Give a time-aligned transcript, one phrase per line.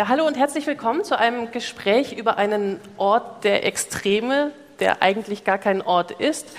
[0.00, 5.44] Ja, hallo und herzlich willkommen zu einem Gespräch über einen Ort der Extreme, der eigentlich
[5.44, 6.56] gar kein Ort ist,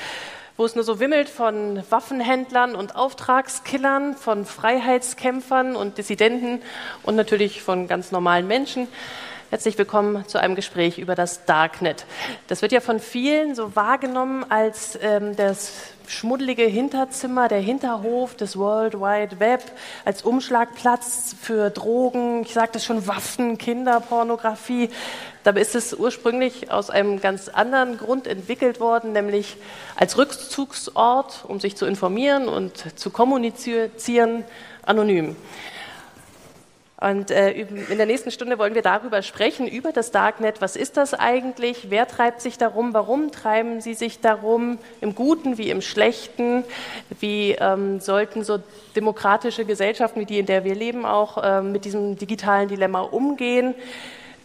[0.58, 6.62] wo es nur so wimmelt von Waffenhändlern und Auftragskillern, von Freiheitskämpfern und Dissidenten
[7.02, 8.88] und natürlich von ganz normalen Menschen.
[9.52, 12.06] Herzlich willkommen zu einem Gespräch über das Darknet.
[12.48, 15.74] Das wird ja von vielen so wahrgenommen als ähm, das
[16.08, 19.62] schmuddelige Hinterzimmer, der Hinterhof des World Wide Web,
[20.06, 24.90] als Umschlagplatz für Drogen, ich sagte schon Waffen, Kinderpornografie.
[25.44, 29.58] Dabei ist es ursprünglich aus einem ganz anderen Grund entwickelt worden, nämlich
[29.98, 34.46] als Rückzugsort, um sich zu informieren und zu kommunizieren,
[34.84, 35.36] anonym.
[37.02, 40.62] Und äh, in der nächsten Stunde wollen wir darüber sprechen, über das Darknet.
[40.62, 41.90] Was ist das eigentlich?
[41.90, 42.94] Wer treibt sich darum?
[42.94, 44.78] Warum treiben sie sich darum?
[45.02, 46.64] Im Guten wie im Schlechten?
[47.20, 48.60] Wie ähm, sollten so
[48.96, 53.74] demokratische Gesellschaften wie die, in der wir leben, auch äh, mit diesem digitalen Dilemma umgehen?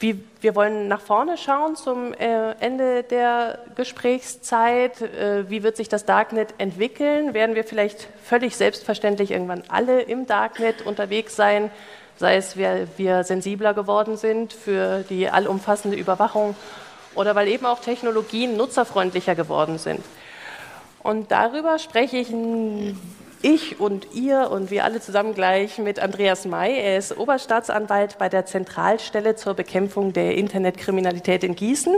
[0.00, 5.02] Wie, wir wollen nach vorne schauen zum äh, Ende der Gesprächszeit.
[5.02, 7.34] Äh, wie wird sich das Darknet entwickeln?
[7.34, 11.70] Werden wir vielleicht völlig selbstverständlich irgendwann alle im Darknet unterwegs sein?
[12.16, 16.56] Sei es, weil wir sensibler geworden sind für die allumfassende Überwachung
[17.14, 20.00] oder weil eben auch Technologien nutzerfreundlicher geworden sind.
[21.02, 22.32] Und darüber spreche ich
[23.42, 26.80] ich und ihr und wir alle zusammen gleich mit Andreas May.
[26.80, 31.96] Er ist Oberstaatsanwalt bei der Zentralstelle zur Bekämpfung der Internetkriminalität in Gießen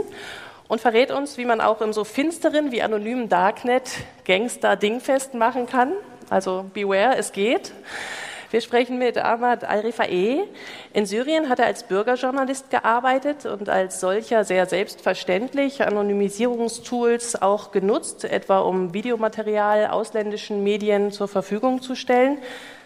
[0.67, 3.89] und verrät uns, wie man auch im so finsteren wie anonymen Darknet
[4.25, 5.93] Gangster dingfest machen kann.
[6.29, 7.73] Also beware, es geht.
[8.51, 10.43] Wir sprechen mit Ahmad Al-Rifae.
[10.93, 18.23] In Syrien hat er als Bürgerjournalist gearbeitet und als solcher sehr selbstverständlich Anonymisierungstools auch genutzt,
[18.23, 22.39] etwa um Videomaterial ausländischen Medien zur Verfügung zu stellen.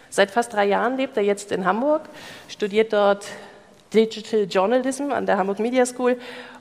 [0.09, 2.09] Seit fast drei Jahren lebt er jetzt in Hamburg,
[2.49, 3.25] studiert dort
[3.93, 6.17] Digital Journalism an der Hamburg Media School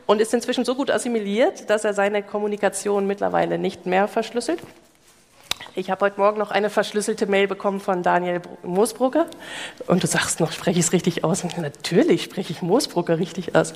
[0.06, 4.60] und ist inzwischen so gut assimiliert, dass er seine Kommunikation mittlerweile nicht mehr verschlüsselt.
[5.74, 9.24] Ich habe heute Morgen noch eine verschlüsselte Mail bekommen von Daniel Moosbrugger.
[9.86, 11.44] Und du sagst noch, spreche ich es richtig aus?
[11.44, 13.72] Und natürlich spreche ich Moosbrugger richtig aus.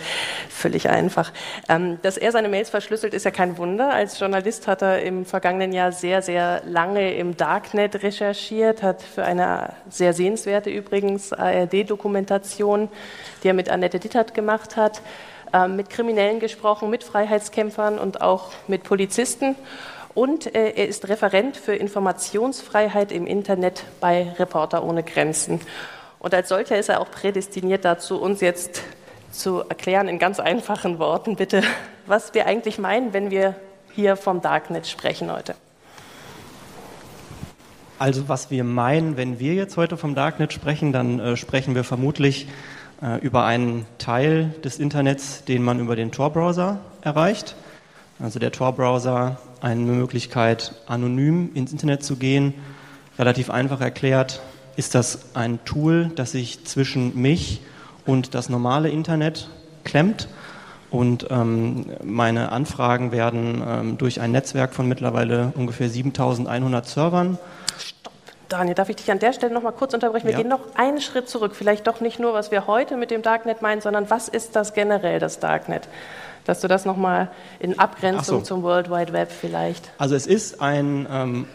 [0.51, 1.33] Völlig einfach.
[1.71, 3.95] Ähm, dass er seine Mails verschlüsselt, ist ja kein Wunder.
[3.95, 9.25] Als Journalist hat er im vergangenen Jahr sehr, sehr lange im Darknet recherchiert, hat für
[9.25, 12.91] eine sehr sehenswerte übrigens ARD-Dokumentation,
[13.43, 15.01] die er mit Annette Dittert gemacht hat,
[15.55, 19.57] ähm, mit Kriminellen gesprochen, mit Freiheitskämpfern und auch mit Polizisten
[20.17, 25.61] und äh, er ist Referent für Informationsfreiheit im Internet bei Reporter ohne Grenzen.
[26.19, 28.83] Und als solcher ist er auch prädestiniert dazu, uns jetzt
[29.31, 31.63] zu erklären in ganz einfachen Worten, bitte,
[32.07, 33.57] was wir eigentlich meinen, wenn wir
[33.93, 35.55] hier vom Darknet sprechen heute.
[37.99, 41.85] Also was wir meinen, wenn wir jetzt heute vom Darknet sprechen, dann äh, sprechen wir
[41.85, 42.49] vermutlich
[43.03, 47.55] äh, über einen Teil des Internets, den man über den Tor-Browser erreicht.
[48.19, 52.55] Also der Tor-Browser eine Möglichkeit, anonym ins Internet zu gehen.
[53.19, 54.41] Relativ einfach erklärt
[54.77, 57.63] ist das ein Tool, das sich zwischen mich
[58.05, 59.49] und das normale Internet
[59.85, 60.29] klemmt.
[60.91, 67.39] Und ähm, meine Anfragen werden ähm, durch ein Netzwerk von mittlerweile ungefähr 7100 Servern.
[67.77, 68.13] Stopp.
[68.49, 70.27] Daniel, darf ich dich an der Stelle noch mal kurz unterbrechen?
[70.27, 70.39] Wir ja.
[70.39, 71.57] gehen noch einen Schritt zurück.
[71.57, 74.75] Vielleicht doch nicht nur, was wir heute mit dem Darknet meinen, sondern was ist das
[74.75, 75.89] generell, das Darknet?
[76.47, 78.45] Dass du das nochmal in Abgrenzung so.
[78.45, 79.91] zum World Wide Web vielleicht.
[79.99, 81.47] Also es ist ein, ähm,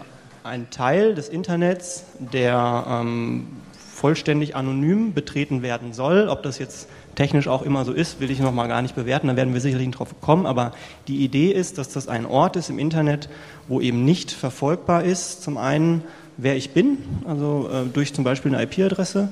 [0.43, 3.47] ein Teil des Internets, der ähm,
[3.93, 6.27] vollständig anonym betreten werden soll.
[6.27, 9.27] Ob das jetzt technisch auch immer so ist, will ich noch mal gar nicht bewerten,
[9.27, 10.71] da werden wir sicherlich drauf kommen, aber
[11.07, 13.29] die Idee ist, dass das ein Ort ist im Internet,
[13.67, 16.03] wo eben nicht verfolgbar ist, zum einen,
[16.37, 16.97] wer ich bin,
[17.27, 19.29] also äh, durch zum Beispiel eine IP-Adresse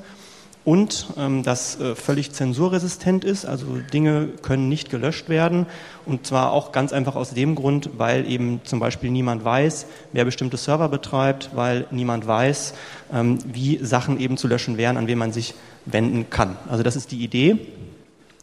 [0.70, 5.66] und ähm, das äh, völlig zensurresistent ist, also Dinge können nicht gelöscht werden
[6.06, 10.26] und zwar auch ganz einfach aus dem Grund, weil eben zum Beispiel niemand weiß, wer
[10.26, 12.76] bestimmte Server betreibt, weil niemand weiß,
[13.12, 15.56] ähm, wie Sachen eben zu löschen wären, an wen man sich
[15.86, 16.56] wenden kann.
[16.70, 17.58] Also das ist die Idee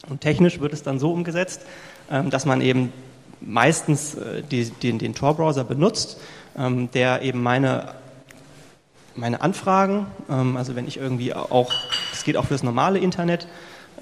[0.08, 1.60] und technisch wird es dann so umgesetzt,
[2.10, 2.92] ähm, dass man eben
[3.40, 6.18] meistens äh, die, den, den Tor-Browser benutzt,
[6.58, 7.94] ähm, der eben meine
[9.16, 11.72] meine Anfragen, ähm, also wenn ich irgendwie auch,
[12.10, 13.46] das geht auch für das normale Internet,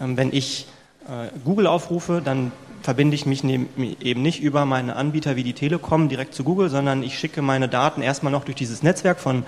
[0.01, 0.67] ähm, wenn ich
[1.07, 2.53] äh, Google aufrufe, dann
[2.83, 7.03] verbinde ich mich eben nicht über meine Anbieter wie die Telekom direkt zu Google, sondern
[7.03, 9.45] ich schicke meine Daten erstmal noch durch dieses Netzwerk von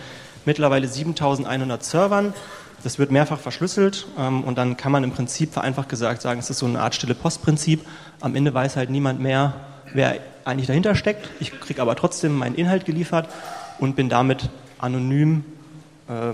[0.46, 2.32] mittlerweile 7100 Servern.
[2.82, 6.48] Das wird mehrfach verschlüsselt ähm, und dann kann man im Prinzip vereinfacht gesagt sagen, es
[6.48, 7.84] ist so eine Art stille Postprinzip.
[8.20, 9.54] Am Ende weiß halt niemand mehr,
[9.92, 11.28] wer eigentlich dahinter steckt.
[11.40, 13.28] Ich kriege aber trotzdem meinen Inhalt geliefert
[13.78, 14.48] und bin damit
[14.78, 15.44] anonym
[16.08, 16.32] äh,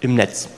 [0.00, 0.48] im Netz.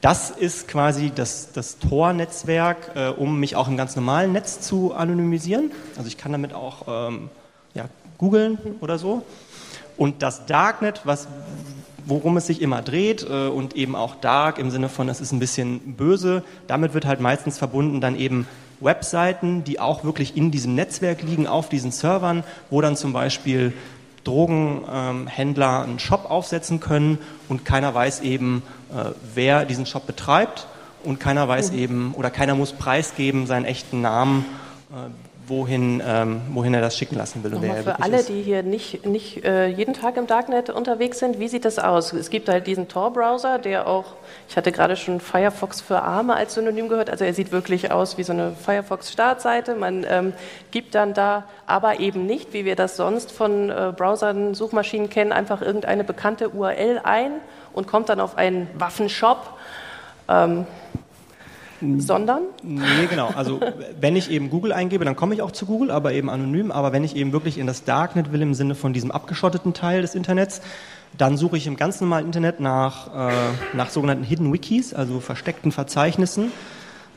[0.00, 4.94] das ist quasi das, das Tor-Netzwerk, äh, um mich auch im ganz normalen Netz zu
[4.94, 5.72] anonymisieren.
[5.96, 7.28] Also ich kann damit auch ähm,
[7.74, 7.84] ja,
[8.18, 9.22] googeln oder so.
[9.96, 11.28] Und das Darknet, was,
[12.06, 15.32] worum es sich immer dreht äh, und eben auch Dark im Sinne von, es ist
[15.32, 18.46] ein bisschen böse, damit wird halt meistens verbunden dann eben
[18.80, 23.74] Webseiten, die auch wirklich in diesem Netzwerk liegen, auf diesen Servern, wo dann zum Beispiel
[24.24, 27.18] Drogenhändler einen Shop aufsetzen können
[27.48, 28.62] und keiner weiß eben,
[28.92, 30.66] äh, wer diesen Shop betreibt
[31.04, 31.78] und keiner weiß mhm.
[31.78, 34.44] eben oder keiner muss preisgeben seinen echten Namen,
[34.90, 35.10] äh,
[35.46, 37.50] wohin, ähm, wohin er das schicken lassen will.
[37.50, 38.28] Nochmal für alle, ist.
[38.28, 42.12] die hier nicht, nicht äh, jeden Tag im Darknet unterwegs sind, wie sieht das aus?
[42.12, 44.14] Es gibt halt diesen Tor-Browser, der auch,
[44.48, 48.18] ich hatte gerade schon Firefox für Arme als Synonym gehört, also er sieht wirklich aus
[48.18, 49.74] wie so eine Firefox-Startseite.
[49.74, 50.32] Man ähm,
[50.70, 55.32] gibt dann da aber eben nicht, wie wir das sonst von äh, Browsern, Suchmaschinen kennen,
[55.32, 57.32] einfach irgendeine bekannte URL ein
[57.72, 59.58] und kommt dann auf einen Waffenshop.
[60.28, 60.66] Ähm,
[61.80, 62.42] sondern?
[62.62, 63.28] Nee, genau.
[63.28, 63.60] Also
[64.00, 66.70] wenn ich eben Google eingebe, dann komme ich auch zu Google, aber eben anonym.
[66.70, 70.02] Aber wenn ich eben wirklich in das Darknet will, im Sinne von diesem abgeschotteten Teil
[70.02, 70.60] des Internets,
[71.16, 73.32] dann suche ich im ganz normalen Internet nach, äh,
[73.74, 76.52] nach sogenannten Hidden Wikis, also versteckten Verzeichnissen.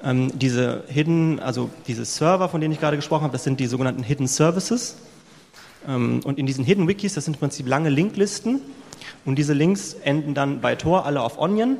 [0.04, 3.68] Ähm, diese Hidden, also diese Server, von denen ich gerade gesprochen habe, das sind die
[3.68, 4.98] sogenannten Hidden Services.
[5.88, 8.62] Ähm, und in diesen Hidden Wikis, das sind im Prinzip lange Linklisten.
[9.26, 11.78] Und diese Links enden dann bei Tor alle auf Onion.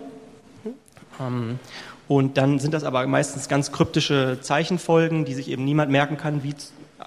[1.20, 1.60] Ähm,
[2.08, 6.44] und dann sind das aber meistens ganz kryptische Zeichenfolgen, die sich eben niemand merken kann,
[6.44, 6.54] wie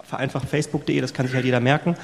[0.05, 1.97] vereinfacht facebook.de, das kann sich halt jeder merken.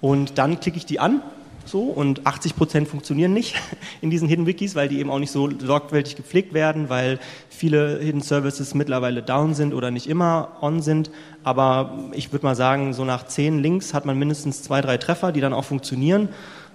[0.00, 1.22] Und dann klicke ich die an,
[1.66, 3.56] so, und 80 Prozent funktionieren nicht
[4.00, 7.18] in diesen Hidden Wikis, weil die eben auch nicht so sorgfältig gepflegt werden, weil
[7.48, 11.10] viele Hidden Services mittlerweile down sind oder nicht immer on sind.
[11.42, 15.32] Aber ich würde mal sagen, so nach zehn Links hat man mindestens zwei, drei Treffer,
[15.32, 16.28] die dann auch funktionieren.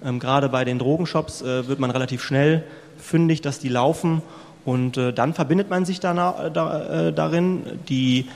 [0.04, 2.66] Ähm, gerade bei den Drogenshops äh, wird man relativ schnell
[2.98, 4.22] fündig, dass die laufen.
[4.66, 6.14] Und äh, dann verbindet man sich da,
[6.50, 7.64] da, äh, darin.
[7.90, 8.28] Die,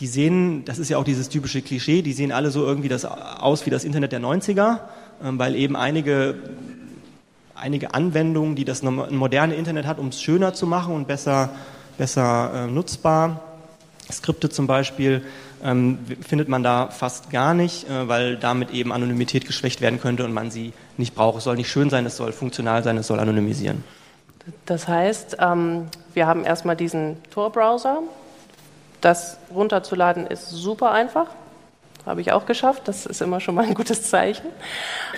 [0.00, 3.04] die sehen, das ist ja auch dieses typische Klischee, die sehen alle so irgendwie das
[3.04, 4.78] aus wie das Internet der 90er, äh,
[5.22, 6.36] weil eben einige,
[7.54, 11.50] einige Anwendungen, die das moderne Internet hat, um es schöner zu machen und besser,
[11.96, 13.42] besser äh, nutzbar,
[14.10, 15.22] Skripte zum Beispiel,
[15.62, 20.24] ähm, findet man da fast gar nicht, äh, weil damit eben Anonymität geschwächt werden könnte
[20.24, 21.38] und man sie nicht braucht.
[21.38, 23.82] Es soll nicht schön sein, es soll funktional sein, es soll anonymisieren.
[24.66, 28.02] Das heißt, ähm, wir haben erstmal diesen Tor-Browser.
[29.00, 31.28] Das runterzuladen ist super einfach.
[32.06, 32.82] Habe ich auch geschafft.
[32.86, 34.46] Das ist immer schon mal ein gutes Zeichen.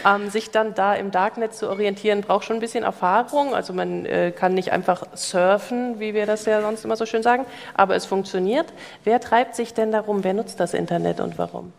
[0.04, 3.54] Ähm, sich dann da im Darknet zu orientieren, braucht schon ein bisschen Erfahrung.
[3.54, 7.22] Also man äh, kann nicht einfach surfen, wie wir das ja sonst immer so schön
[7.22, 7.44] sagen,
[7.74, 8.66] aber es funktioniert.
[9.04, 10.24] Wer treibt sich denn darum?
[10.24, 11.72] Wer nutzt das Internet und warum?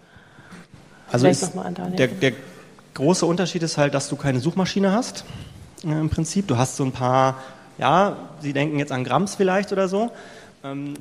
[1.11, 1.51] Also ist,
[1.97, 2.31] der, der
[2.93, 5.25] große Unterschied ist halt, dass du keine Suchmaschine hast
[5.83, 6.47] äh, im Prinzip.
[6.47, 7.41] Du hast so ein paar,
[7.77, 10.11] ja, Sie denken jetzt an Grams vielleicht oder so.
[10.63, 10.93] Ähm,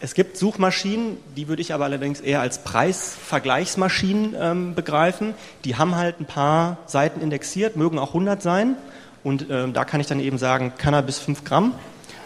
[0.00, 5.34] es gibt Suchmaschinen, die würde ich aber allerdings eher als Preisvergleichsmaschinen ähm, begreifen.
[5.64, 8.76] Die haben halt ein paar Seiten indexiert, mögen auch 100 sein.
[9.24, 11.74] Und ähm, da kann ich dann eben sagen, Cannabis 5 Gramm.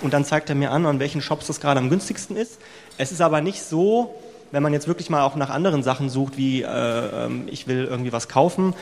[0.03, 2.59] Und dann zeigt er mir an, an welchen Shops das gerade am günstigsten ist.
[2.99, 4.15] Es ist aber nicht so,
[4.51, 7.85] wenn man jetzt wirklich mal auch nach anderen Sachen sucht, wie äh, ähm, ich will
[7.85, 8.75] irgendwie was kaufen,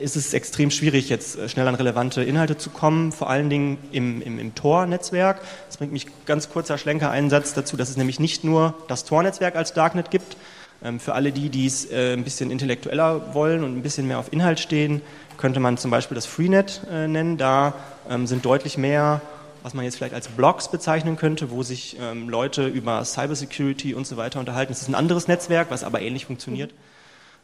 [0.00, 3.78] ist es extrem schwierig, jetzt äh, schnell an relevante Inhalte zu kommen, vor allen Dingen
[3.92, 5.40] im, im, im Tor-Netzwerk.
[5.66, 9.04] Das bringt mich ganz kurzer Schlenker einen Satz dazu, dass es nämlich nicht nur das
[9.04, 10.36] Tor-Netzwerk als Darknet gibt.
[10.82, 14.18] Ähm, für alle die, die es äh, ein bisschen intellektueller wollen und ein bisschen mehr
[14.18, 15.02] auf Inhalt stehen,
[15.36, 17.36] könnte man zum Beispiel das Freenet äh, nennen.
[17.36, 17.74] Da
[18.08, 19.20] ähm, sind deutlich mehr,
[19.62, 24.06] was man jetzt vielleicht als Blogs bezeichnen könnte, wo sich ähm, Leute über Cybersecurity und
[24.06, 24.72] so weiter unterhalten.
[24.72, 26.72] Es ist ein anderes Netzwerk, was aber ähnlich funktioniert.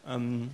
[0.07, 0.51] Mhm.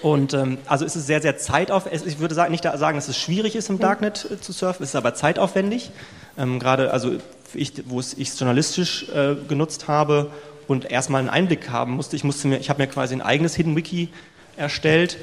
[0.00, 2.06] Und ähm, also ist es sehr, sehr zeitaufwendig.
[2.06, 4.96] Ich würde nicht sagen, dass es schwierig ist, im Darknet äh, zu surfen, es ist
[4.96, 5.90] aber zeitaufwendig.
[6.38, 7.12] Ähm, Gerade also
[7.54, 10.30] ich, wo ich es journalistisch äh, genutzt habe
[10.68, 12.16] und erstmal einen Einblick haben musste.
[12.16, 14.08] Ich musste mir, ich habe mir quasi ein eigenes Hidden Wiki
[14.56, 15.18] erstellt.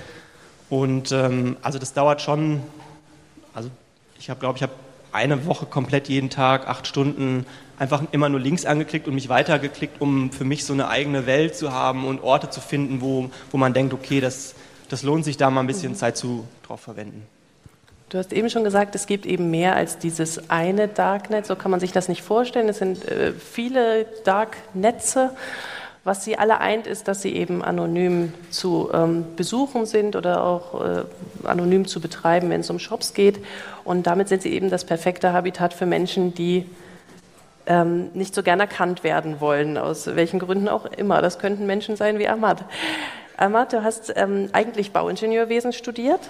[0.70, 2.62] Und ähm, also das dauert schon,
[3.54, 3.70] also
[4.20, 4.74] ich habe, glaube ich, habe
[5.12, 7.46] eine Woche komplett jeden Tag, acht Stunden,
[7.80, 11.56] einfach immer nur links angeklickt und mich weitergeklickt, um für mich so eine eigene Welt
[11.56, 14.54] zu haben und Orte zu finden, wo, wo man denkt, okay, das,
[14.90, 15.98] das lohnt sich da mal ein bisschen mhm.
[15.98, 17.26] Zeit zu drauf verwenden.
[18.10, 21.46] Du hast eben schon gesagt, es gibt eben mehr als dieses eine Darknet.
[21.46, 22.68] So kann man sich das nicht vorstellen.
[22.68, 25.32] Es sind äh, viele Darknetze.
[26.04, 30.84] Was sie alle eint, ist, dass sie eben anonym zu ähm, besuchen sind oder auch
[30.84, 31.04] äh,
[31.44, 33.40] anonym zu betreiben, wenn es um Shops geht.
[33.84, 36.66] Und damit sind sie eben das perfekte Habitat für Menschen, die
[37.66, 41.22] ähm, nicht so gern erkannt werden wollen, aus welchen Gründen auch immer.
[41.22, 42.64] Das könnten Menschen sein wie Ahmad.
[43.38, 46.22] Ahmad, du hast ähm, eigentlich Bauingenieurwesen studiert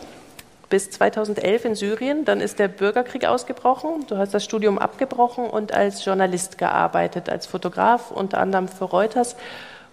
[0.69, 2.25] bis 2011 in Syrien.
[2.25, 4.05] Dann ist der Bürgerkrieg ausgebrochen.
[4.07, 9.35] Du hast das Studium abgebrochen und als Journalist gearbeitet, als Fotograf, unter anderem für Reuters.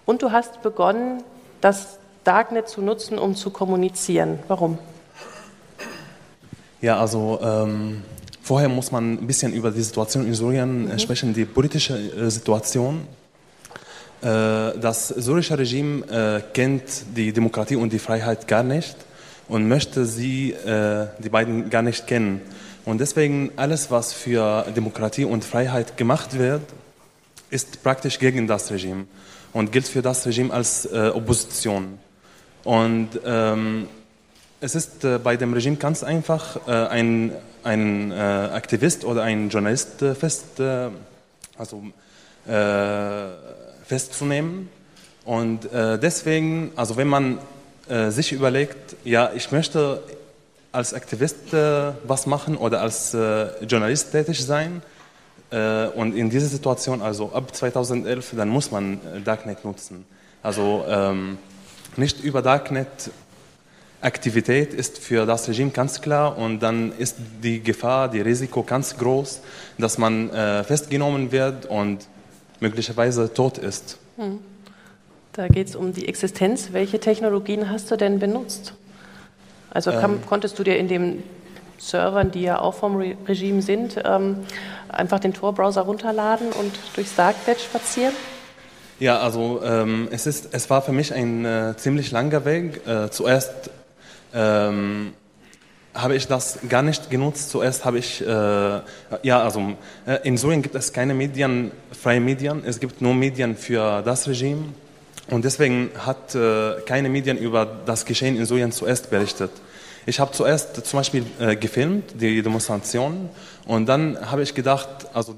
[0.05, 1.23] Und du hast begonnen,
[1.61, 4.39] das Darknet zu nutzen, um zu kommunizieren.
[4.47, 4.77] Warum?
[6.81, 8.03] Ja, also ähm,
[8.47, 10.99] vorher muss man ein bisschen über die Situation in Syrien äh, mhm.
[10.99, 13.05] sprechen, die politische äh, Situation.
[14.21, 14.25] Äh,
[14.79, 16.83] das syrische Regime kennt
[17.15, 18.95] die Demokratie und die Freiheit gar nicht
[19.49, 20.53] und möchte sie,
[21.23, 22.41] die beiden, gar nicht kennen.
[22.83, 26.63] Und deswegen alles, was für Demokratie und Freiheit gemacht wird,
[27.49, 29.05] ist praktisch gegen das Regime
[29.53, 31.97] und gilt für das Regime als Opposition.
[32.65, 33.87] Und ähm,
[34.59, 37.31] es ist äh, bei dem Regime ganz einfach, äh, ein,
[37.63, 40.61] ein äh, Aktivist oder ein Journalist äh, fest,
[41.57, 41.83] also,
[43.85, 44.69] festzunehmen.
[45.25, 47.39] Und deswegen, also wenn man
[47.89, 50.01] äh, sich überlegt, ja, ich möchte
[50.71, 54.81] als Aktivist äh, was machen oder als äh, Journalist tätig sein.
[55.49, 60.05] Äh, und in dieser Situation, also ab 2011, dann muss man äh, Darknet nutzen.
[60.43, 61.37] Also ähm,
[61.95, 63.09] nicht über Darknet
[64.01, 68.95] Aktivität ist für das Regime ganz klar und dann ist die Gefahr, die Risiko ganz
[68.97, 69.41] groß,
[69.77, 72.07] dass man äh, festgenommen wird und
[72.59, 73.97] möglicherweise tot ist.
[74.17, 74.39] Hm.
[75.33, 76.69] Da geht es um die Existenz.
[76.73, 78.73] Welche Technologien hast du denn benutzt?
[79.71, 81.23] Also kam, ähm, konntest du dir in den
[81.77, 84.37] Servern, die ja auch vom Re Regime sind, ähm,
[84.89, 88.13] einfach den Tor-Browser runterladen und durchs Darknet spazieren?
[88.99, 92.81] Ja, also ähm, es, ist, es war für mich ein äh, ziemlich langer Weg.
[92.87, 93.69] Äh, zuerst
[94.33, 95.13] ähm,
[95.93, 97.49] habe ich das gar nicht genutzt.
[97.49, 99.73] Zuerst habe ich, äh, ja, also
[100.05, 102.63] äh, in Syrien gibt es keine Medien, freie Medien.
[102.65, 104.65] Es gibt nur Medien für das Regime.
[105.29, 109.51] Und deswegen hat äh, keine Medien über das Geschehen in Syrien zuerst berichtet.
[110.05, 113.29] Ich habe zuerst zum Beispiel äh, gefilmt, die Demonstration,
[113.65, 115.35] und dann habe ich gedacht, also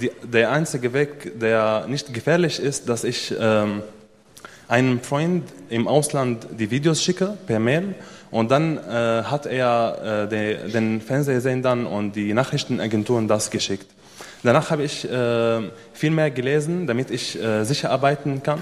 [0.00, 3.82] die, der einzige Weg, der nicht gefährlich ist, dass ich ähm,
[4.72, 7.94] einem Freund im Ausland die Videos schicke per Mail
[8.30, 13.86] und dann äh, hat er äh, de, den Fernsehsendern und die Nachrichtenagenturen das geschickt.
[14.42, 15.60] Danach habe ich äh,
[15.92, 18.60] viel mehr gelesen, damit ich äh, sicher arbeiten kann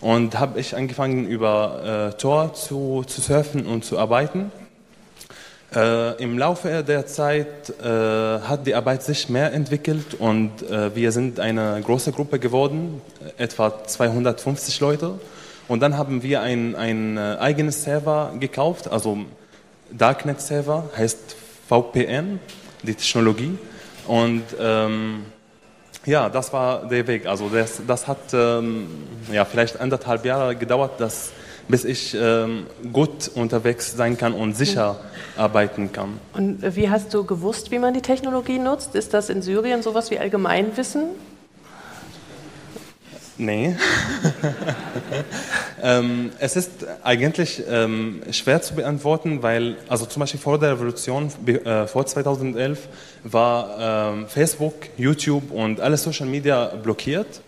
[0.00, 4.50] und habe ich angefangen über äh, Tor zu, zu surfen und zu arbeiten.
[5.74, 10.50] Äh, Im Laufe der Zeit hat die Arbeit sich mehr entwickelt und
[10.94, 13.02] wir sind eine große Gruppe geworden,
[13.36, 15.20] etwa 250 Leute.
[15.70, 19.18] Und dann haben wir ein, ein äh, eigenes Server gekauft, also
[19.92, 21.36] Darknet-Server, heißt
[21.68, 22.40] VPN,
[22.82, 23.56] die Technologie.
[24.08, 25.26] Und ähm,
[26.04, 27.26] ja, das war der Weg.
[27.26, 28.88] Also das, das hat ähm,
[29.30, 31.30] ja, vielleicht anderthalb Jahre gedauert, dass,
[31.68, 35.40] bis ich ähm, gut unterwegs sein kann und sicher mhm.
[35.40, 36.18] arbeiten kann.
[36.32, 38.96] Und wie hast du gewusst, wie man die Technologie nutzt?
[38.96, 41.10] Ist das in Syrien sowas wie Allgemeinwissen?
[43.40, 43.74] Nee.
[45.82, 46.70] ähm, es ist
[47.02, 52.86] eigentlich ähm, schwer zu beantworten, weil, also zum Beispiel vor der Revolution, äh, vor 2011,
[53.24, 57.40] war ähm, Facebook, YouTube und alle Social Media blockiert.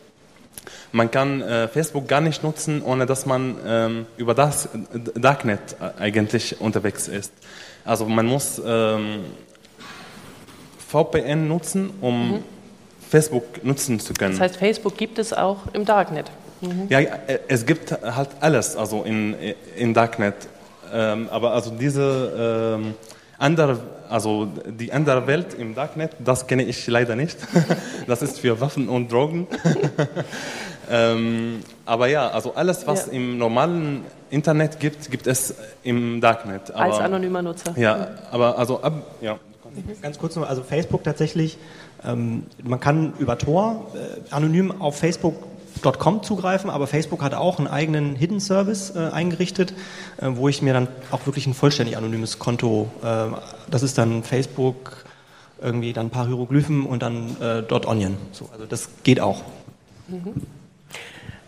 [0.92, 4.70] Man kann äh, Facebook gar nicht nutzen, ohne dass man ähm, über das
[5.14, 7.34] Darknet eigentlich unterwegs ist.
[7.84, 9.24] Also man muss ähm,
[10.88, 12.44] VPN nutzen, um mhm
[13.12, 14.32] Facebook nutzen zu können.
[14.32, 16.30] Das heißt, Facebook gibt es auch im Darknet.
[16.62, 16.86] Mhm.
[16.88, 17.00] Ja,
[17.46, 19.36] es gibt halt alles, also in,
[19.76, 20.34] in Darknet.
[20.90, 22.94] Ähm, aber also diese ähm,
[23.38, 27.36] andere, also die andere Welt im Darknet, das kenne ich leider nicht.
[28.06, 29.46] das ist für Waffen und Drogen.
[30.90, 33.12] ähm, aber ja, also alles, was ja.
[33.12, 36.70] im normalen Internet gibt, gibt es im Darknet.
[36.70, 37.74] Aber, Als anonymer Nutzer.
[37.76, 39.38] Ja, aber also ab, ja.
[40.02, 41.56] Ganz kurz nur, also Facebook tatsächlich
[42.04, 47.68] ähm, man kann über Tor äh, anonym auf Facebook.com zugreifen, aber Facebook hat auch einen
[47.68, 49.72] eigenen Hidden Service äh, eingerichtet,
[50.18, 53.36] äh, wo ich mir dann auch wirklich ein vollständig anonymes Konto, äh,
[53.70, 55.04] das ist dann Facebook,
[55.60, 58.16] irgendwie dann ein paar Hieroglyphen und dann äh, dort Onion.
[58.32, 59.42] So, also das geht auch.
[60.08, 60.42] Mhm.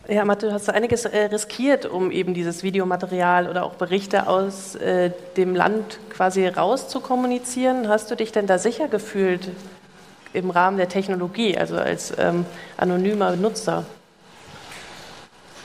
[0.06, 4.74] Ja, Mathe, du hast einiges äh, riskiert, um eben dieses Videomaterial oder auch Berichte aus
[4.74, 7.88] äh, dem Land quasi rauszukommunizieren.
[7.88, 9.48] Hast du dich denn da sicher gefühlt,
[10.34, 12.44] im Rahmen der Technologie, also als ähm,
[12.76, 13.84] anonymer Nutzer?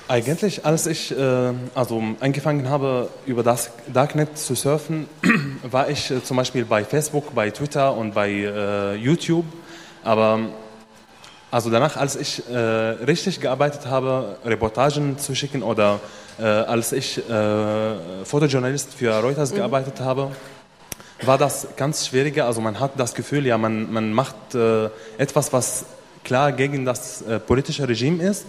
[0.08, 5.08] Eigentlich, als ich äh, also angefangen habe, über das Darknet zu surfen,
[5.64, 9.46] war ich äh, zum Beispiel bei Facebook, bei Twitter und bei äh, YouTube.
[10.04, 10.40] Aber
[11.52, 16.00] also danach, als ich äh, richtig gearbeitet habe, Reportagen zu schicken oder
[16.40, 19.58] äh, als ich äh, Fotojournalist für Reuters mhm.
[19.58, 20.32] gearbeitet habe,
[21.28, 22.46] war das ganz schwieriger.
[22.46, 25.86] Also man hat das Gefühl, ja, man, man macht äh, etwas, was
[26.24, 28.46] klar gegen das äh, politische Regime ist.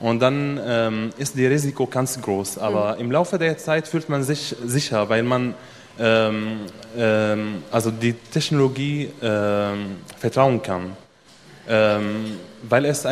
[0.00, 2.58] Und dann ähm, ist das Risiko ganz groß.
[2.58, 3.00] Aber mhm.
[3.00, 5.54] im Laufe der Zeit fühlt man sich sicher, weil man
[5.98, 6.60] ähm,
[6.96, 10.96] ähm, also die Technologie ähm, vertrauen kann.
[11.68, 13.06] Ähm, weil es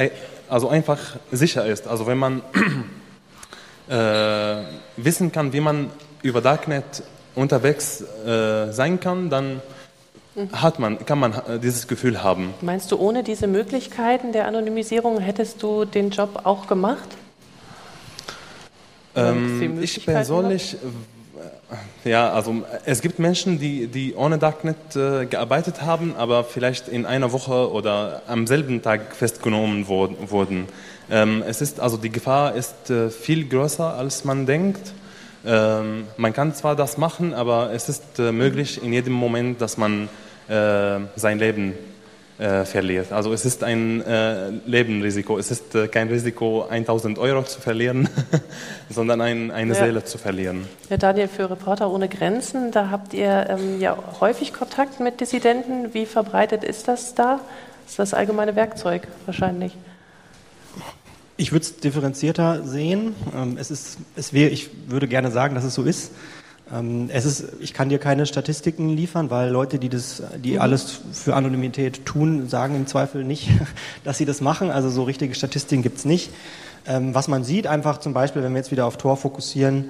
[0.49, 0.99] also einfach
[1.30, 1.87] sicher ist.
[1.87, 2.42] Also wenn man
[3.88, 4.62] äh,
[4.97, 5.90] wissen kann, wie man
[6.23, 7.02] über Darknet
[7.34, 9.60] unterwegs äh, sein kann, dann
[10.52, 12.54] hat man, kann man äh, dieses Gefühl haben.
[12.62, 17.08] Meinst du, ohne diese Möglichkeiten der Anonymisierung hättest du den Job auch gemacht?
[19.14, 20.76] Ähm, ich persönlich,
[22.04, 26.88] äh, ja, also es gibt Menschen, die, die ohne Darknet äh, gearbeitet haben, aber vielleicht
[26.88, 30.66] in einer Woche oder am selben Tag festgenommen wurden.
[31.10, 34.92] Ähm, es ist, also die Gefahr ist äh, viel größer, als man denkt.
[35.44, 39.76] Ähm, man kann zwar das machen, aber es ist äh, möglich in jedem Moment, dass
[39.76, 40.08] man
[40.49, 41.75] äh, sein Leben
[42.38, 43.12] äh, verliert.
[43.12, 45.38] Also es ist ein äh, Lebenrisiko.
[45.38, 48.08] Es ist äh, kein Risiko, 1000 Euro zu verlieren,
[48.90, 49.84] sondern ein, eine ja.
[49.84, 50.66] Seele zu verlieren.
[50.90, 55.94] Ja, Daniel, für Reporter ohne Grenzen, da habt ihr ähm, ja häufig Kontakt mit Dissidenten.
[55.94, 57.40] Wie verbreitet ist das da?
[57.82, 59.76] Das ist das allgemeine Werkzeug wahrscheinlich.
[61.42, 63.16] Ich würde es differenzierter sehen.
[63.37, 66.12] Ähm, es ist, es wäre, ich würde gerne sagen, dass es so ist.
[66.72, 70.61] Ähm, es ist, ich kann dir keine Statistiken liefern, weil Leute, die das, die mhm.
[70.61, 73.50] alles für Anonymität tun, sagen im Zweifel nicht,
[74.04, 74.70] dass sie das machen.
[74.70, 76.30] Also so richtige Statistiken gibt es nicht.
[76.87, 79.87] Ähm, was man sieht, einfach zum Beispiel, wenn wir jetzt wieder auf Tor fokussieren,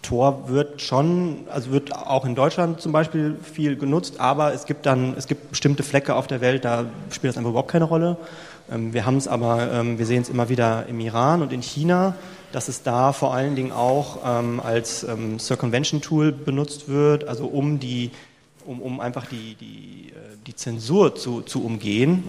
[0.00, 4.86] Tor wird schon, also wird auch in Deutschland zum Beispiel viel genutzt, aber es gibt
[4.86, 8.16] dann, es gibt bestimmte Flecke auf der Welt, da spielt das einfach überhaupt keine Rolle.
[8.70, 11.62] Ähm, wir haben es aber, ähm, wir sehen es immer wieder im Iran und in
[11.62, 12.14] China,
[12.52, 15.04] dass es da vor allen Dingen auch ähm, als
[15.38, 18.10] Circumvention-Tool benutzt wird, also um die
[18.66, 22.24] um, um einfach die, die, äh, die Zensur zu, zu umgehen,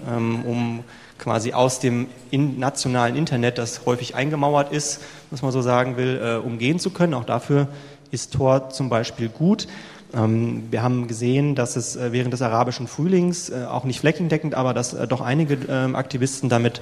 [0.46, 0.84] um
[1.18, 6.46] quasi aus dem nationalen Internet, das häufig eingemauert ist, was man so sagen will, äh,
[6.46, 7.14] umgehen zu können.
[7.14, 7.68] Auch dafür
[8.12, 9.68] ist Tor zum Beispiel gut.
[10.16, 14.56] Ähm, wir haben gesehen, dass es äh, während des arabischen Frühlings, äh, auch nicht flächendeckend,
[14.56, 16.82] aber dass äh, doch einige ähm, Aktivisten damit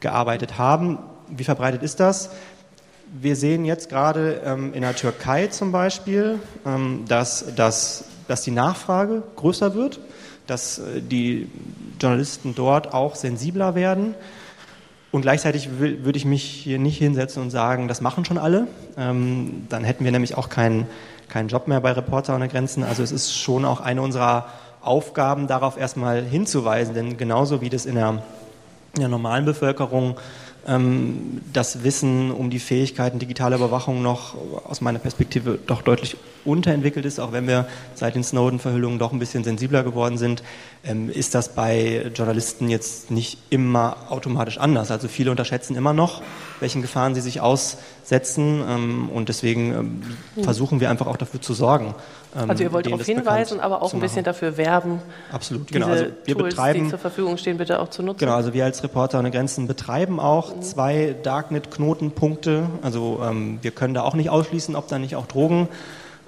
[0.00, 0.98] gearbeitet haben.
[1.28, 2.30] Wie verbreitet ist das?
[3.20, 6.38] Wir sehen jetzt gerade ähm, in der Türkei zum Beispiel,
[7.08, 9.98] dass, dass, dass die Nachfrage größer wird,
[10.46, 11.50] dass die
[12.00, 14.14] Journalisten dort auch sensibler werden.
[15.10, 18.66] Und gleichzeitig würde ich mich hier nicht hinsetzen und sagen, das machen schon alle.
[18.96, 20.86] dann hätten wir nämlich auch keinen
[21.28, 22.82] keinen Job mehr bei Reporter ohne Grenzen.
[22.82, 24.46] Also es ist schon auch eine unserer
[24.80, 28.22] Aufgaben, darauf erstmal hinzuweisen, denn genauso wie das in der,
[28.94, 30.16] in der normalen Bevölkerung
[30.68, 37.04] ähm, das Wissen um die Fähigkeiten digitaler Überwachung noch aus meiner Perspektive doch deutlich unterentwickelt
[37.04, 40.42] ist, auch wenn wir seit den Snowden-Verhüllungen doch ein bisschen sensibler geworden sind,
[40.84, 44.90] ähm, ist das bei Journalisten jetzt nicht immer automatisch anders.
[44.90, 46.22] Also viele unterschätzen immer noch,
[46.60, 50.02] welchen Gefahren sie sich aussetzen ähm, und deswegen
[50.36, 50.44] mhm.
[50.44, 51.94] versuchen wir einfach auch dafür zu sorgen,
[52.36, 55.00] ähm, also ihr wollt darauf hinweisen, aber auch ein bisschen dafür werben.
[55.32, 55.86] Absolut, genau.
[55.86, 58.20] Also wir Tools, betreiben, die zur Verfügung stehen, bitte auch zu nutzen.
[58.20, 60.62] Genau, also wir als Reporter ohne Grenzen betreiben auch mhm.
[60.62, 62.66] zwei Darknet-Knotenpunkte.
[62.82, 65.68] Also ähm, wir können da auch nicht ausschließen, ob da nicht auch Drogen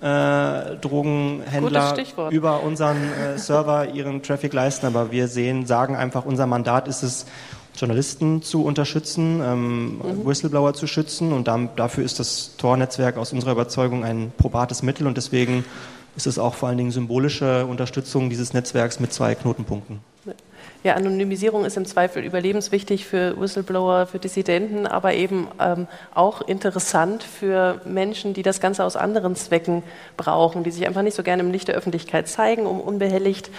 [0.00, 1.94] äh, Drogenhändler
[2.30, 7.02] über unseren äh, Server ihren Traffic leisten, aber wir sehen, sagen einfach, unser Mandat ist
[7.02, 7.26] es,
[7.80, 10.26] Journalisten zu unterstützen, ähm, mhm.
[10.26, 15.06] Whistleblower zu schützen und dann, dafür ist das Tor-Netzwerk aus unserer Überzeugung ein probates Mittel
[15.06, 15.64] und deswegen
[16.16, 20.00] ist es auch vor allen Dingen symbolische Unterstützung dieses Netzwerks mit zwei Knotenpunkten.
[20.82, 27.22] Ja, Anonymisierung ist im Zweifel überlebenswichtig für Whistleblower, für Dissidenten, aber eben ähm, auch interessant
[27.22, 29.82] für Menschen, die das Ganze aus anderen Zwecken
[30.16, 33.50] brauchen, die sich einfach nicht so gerne im Licht der Öffentlichkeit zeigen, um unbehelligt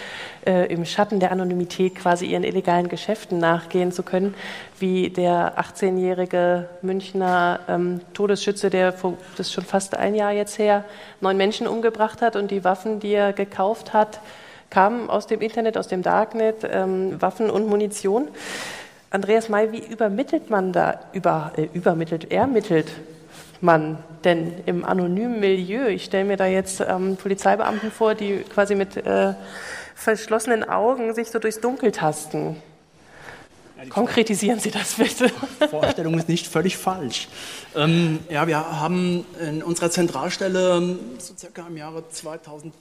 [0.47, 4.33] äh, im Schatten der Anonymität quasi ihren illegalen Geschäften nachgehen zu können,
[4.79, 10.57] wie der 18-jährige Münchner ähm, Todesschütze, der vor, das ist schon fast ein Jahr jetzt
[10.57, 10.85] her,
[11.19, 14.21] neun Menschen umgebracht hat und die Waffen, die er gekauft hat,
[14.71, 18.27] kamen aus dem Internet, aus dem Darknet, ähm, Waffen und Munition.
[19.11, 22.87] Andreas May, wie übermittelt man da, über, äh, übermittelt, ermittelt
[23.59, 25.87] man denn im anonymen Milieu?
[25.89, 29.33] Ich stelle mir da jetzt ähm, Polizeibeamten vor, die quasi mit äh,
[29.93, 32.55] verschlossenen Augen sich so durchs Dunkel tasten.
[33.89, 35.31] Konkretisieren Sie das bitte.
[35.61, 37.27] Die Vorstellung ist nicht völlig falsch.
[37.75, 42.73] Ähm, ja, wir haben in unserer Zentralstelle so circa im Jahre 2000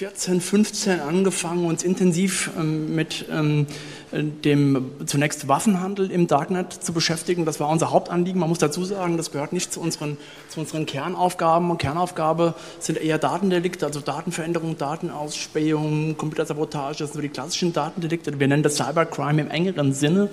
[0.00, 3.66] 14, 15 angefangen, uns intensiv ähm, mit ähm,
[4.10, 7.44] dem zunächst Waffenhandel im Darknet zu beschäftigen.
[7.44, 8.40] Das war unser Hauptanliegen.
[8.40, 10.16] Man muss dazu sagen, das gehört nicht zu unseren,
[10.48, 11.70] zu unseren Kernaufgaben.
[11.70, 17.00] Und Kernaufgabe sind eher Datendelikte, also Datenveränderung, Datenausspähung, Computersabotage.
[17.00, 18.40] Das sind so die klassischen Datendelikte.
[18.40, 20.30] Wir nennen das Cybercrime im engeren Sinne.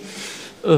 [0.63, 0.77] Äh,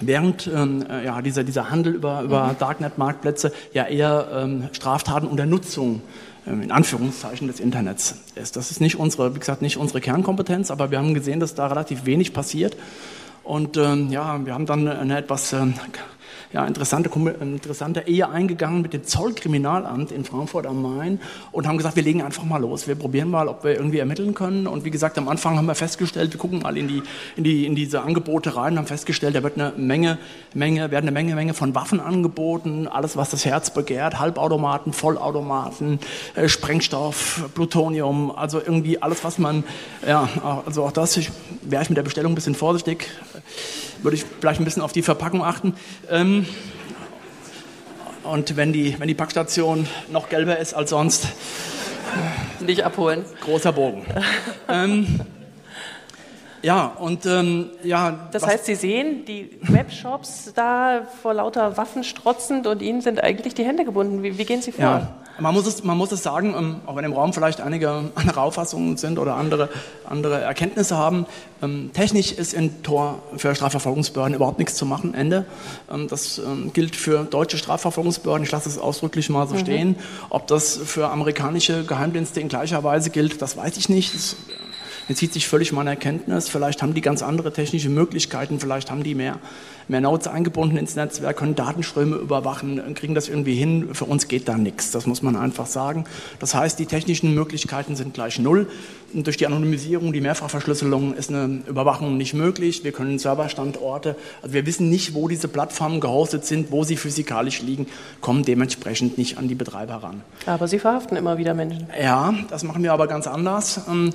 [0.00, 2.58] während ähm, äh, ja, dieser, dieser Handel über, über mhm.
[2.58, 6.02] Darknet-Marktplätze ja eher ähm, Straftaten unter Nutzung
[6.46, 8.56] in Anführungszeichen des Internets ist.
[8.56, 11.66] Das ist nicht unsere, wie gesagt, nicht unsere Kernkompetenz, aber wir haben gesehen, dass da
[11.66, 12.76] relativ wenig passiert.
[13.42, 15.74] Und ähm, ja, wir haben dann eine etwas ähm,
[16.54, 21.96] ja, interessante, interessante Ehe eingegangen mit dem Zollkriminalamt in Frankfurt am Main und haben gesagt,
[21.96, 22.86] wir legen einfach mal los.
[22.86, 24.68] Wir probieren mal, ob wir irgendwie ermitteln können.
[24.68, 27.02] Und wie gesagt, am Anfang haben wir festgestellt, wir gucken mal in, die,
[27.34, 30.18] in, die, in diese Angebote rein und haben festgestellt, da wird eine Menge,
[30.54, 32.86] Menge, werden eine Menge, Menge von Waffen angeboten.
[32.86, 34.20] Alles, was das Herz begehrt.
[34.20, 35.98] Halbautomaten, Vollautomaten,
[36.36, 39.64] äh, Sprengstoff, Plutonium, also irgendwie alles, was man,
[40.06, 40.28] ja,
[40.64, 41.18] also auch das,
[41.62, 43.08] wäre ich mit der Bestellung ein bisschen vorsichtig
[44.04, 45.74] würde ich vielleicht ein bisschen auf die Verpackung achten.
[46.10, 46.46] Ähm,
[48.22, 51.28] und wenn die, wenn die Packstation noch gelber ist als sonst,
[52.60, 53.24] nicht abholen.
[53.40, 54.06] Großer Bogen.
[54.68, 55.20] ähm,
[56.64, 58.28] ja, und ähm, ja.
[58.32, 63.52] Das heißt, Sie sehen die Webshops da vor lauter Waffen strotzend und Ihnen sind eigentlich
[63.52, 64.22] die Hände gebunden.
[64.22, 64.82] Wie, wie gehen Sie vor?
[64.82, 68.04] Ja, man muss es, man muss es sagen, ähm, auch wenn im Raum vielleicht einige
[68.14, 69.68] andere Auffassungen sind oder andere,
[70.08, 71.26] andere Erkenntnisse haben.
[71.62, 75.12] Ähm, technisch ist in Tor für Strafverfolgungsbehörden überhaupt nichts zu machen.
[75.12, 75.44] Ende.
[75.92, 76.40] Ähm, das
[76.72, 78.42] gilt für deutsche Strafverfolgungsbehörden.
[78.42, 79.58] Ich lasse es ausdrücklich mal so mhm.
[79.58, 79.96] stehen.
[80.30, 84.14] Ob das für amerikanische Geheimdienste in gleicher Weise gilt, das weiß ich nicht.
[84.14, 84.36] Das
[85.08, 86.48] entzieht sich völlig meiner Erkenntnis.
[86.48, 89.38] Vielleicht haben die ganz andere technische Möglichkeiten, vielleicht haben die mehr,
[89.88, 93.94] mehr Nodes eingebunden ins Netzwerk, können Datenströme überwachen, kriegen das irgendwie hin.
[93.94, 96.04] Für uns geht da nichts, das muss man einfach sagen.
[96.38, 98.68] Das heißt, die technischen Möglichkeiten sind gleich null.
[99.14, 102.82] Und durch die Anonymisierung, die Mehrfachverschlüsselung ist eine Überwachung nicht möglich.
[102.82, 107.62] Wir können Serverstandorte, also wir wissen nicht, wo diese Plattformen gehostet sind, wo sie physikalisch
[107.62, 107.86] liegen,
[108.20, 110.22] kommen dementsprechend nicht an die Betreiber ran.
[110.46, 111.86] Aber Sie verhaften immer wieder Menschen.
[112.00, 113.82] Ja, das machen wir aber ganz anders.
[113.88, 114.12] Ähm,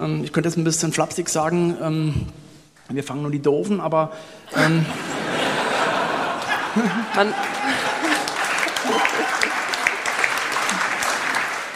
[0.00, 2.14] ähm, ich könnte jetzt ein bisschen flapsig sagen, ähm,
[2.90, 4.12] wir fangen nur die Doofen, aber
[7.14, 7.34] man,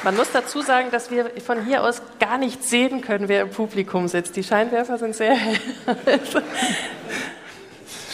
[0.06, 3.50] Man muss dazu sagen, dass wir von hier aus gar nicht sehen können, wer im
[3.50, 4.36] Publikum sitzt.
[4.36, 5.58] Die Scheinwerfer sind sehr hell.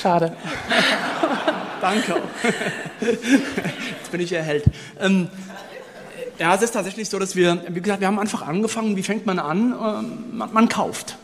[0.01, 0.35] Schade.
[1.83, 2.23] Danke.
[2.99, 4.65] Jetzt bin ich erhellt.
[5.03, 5.29] Ähm,
[6.39, 8.97] ja, es ist tatsächlich so, dass wir, wie gesagt, wir haben einfach angefangen.
[8.97, 9.75] Wie fängt man an?
[9.79, 11.19] Ähm, man, man kauft.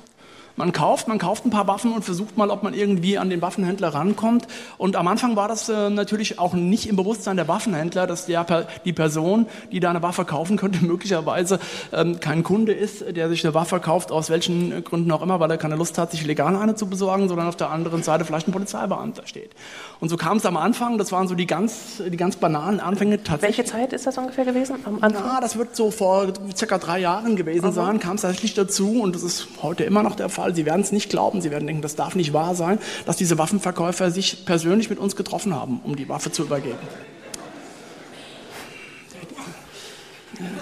[0.58, 3.40] Man kauft, man kauft ein paar Waffen und versucht mal, ob man irgendwie an den
[3.40, 4.48] Waffenhändler rankommt.
[4.76, 8.44] Und am Anfang war das äh, natürlich auch nicht im Bewusstsein der Waffenhändler, dass der,
[8.84, 11.60] die Person, die da eine Waffe kaufen könnte, möglicherweise
[11.92, 15.48] ähm, kein Kunde ist, der sich eine Waffe kauft, aus welchen Gründen auch immer, weil
[15.48, 18.48] er keine Lust hat, sich legal eine zu besorgen, sondern auf der anderen Seite vielleicht
[18.48, 19.52] ein Polizeibeamter steht.
[20.00, 23.22] Und so kam es am Anfang, das waren so die ganz, die ganz banalen Anfänge
[23.22, 23.58] tatsächlich.
[23.58, 25.24] Welche Zeit ist das ungefähr gewesen am Anfang?
[25.24, 27.74] Ja, das wird so vor circa drei Jahren gewesen okay.
[27.76, 30.54] sein, kam es tatsächlich dazu und das ist heute immer noch der Fall Fall.
[30.54, 33.38] Sie werden es nicht glauben, Sie werden denken, das darf nicht wahr sein, dass diese
[33.38, 36.78] Waffenverkäufer sich persönlich mit uns getroffen haben, um die Waffe zu übergeben.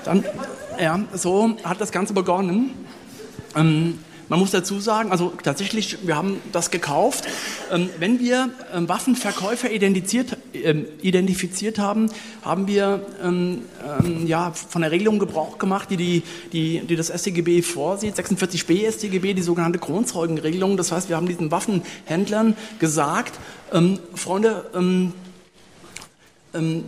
[0.05, 0.25] Dann,
[0.81, 2.71] ja, so hat das Ganze begonnen.
[3.55, 7.27] Ähm, man muss dazu sagen, also tatsächlich, wir haben das gekauft.
[7.73, 12.11] Ähm, wenn wir ähm, Waffenverkäufer identifiziert, ähm, identifiziert haben,
[12.43, 13.07] haben wir
[14.27, 19.35] ja, von der Regelung Gebrauch gemacht, die, die, die, die das StGB vorsieht, 46b StGB,
[19.35, 20.77] die sogenannte Kronzeugenregelung.
[20.77, 23.39] Das heißt, wir haben diesen Waffenhändlern gesagt,
[24.15, 25.17] Freunde,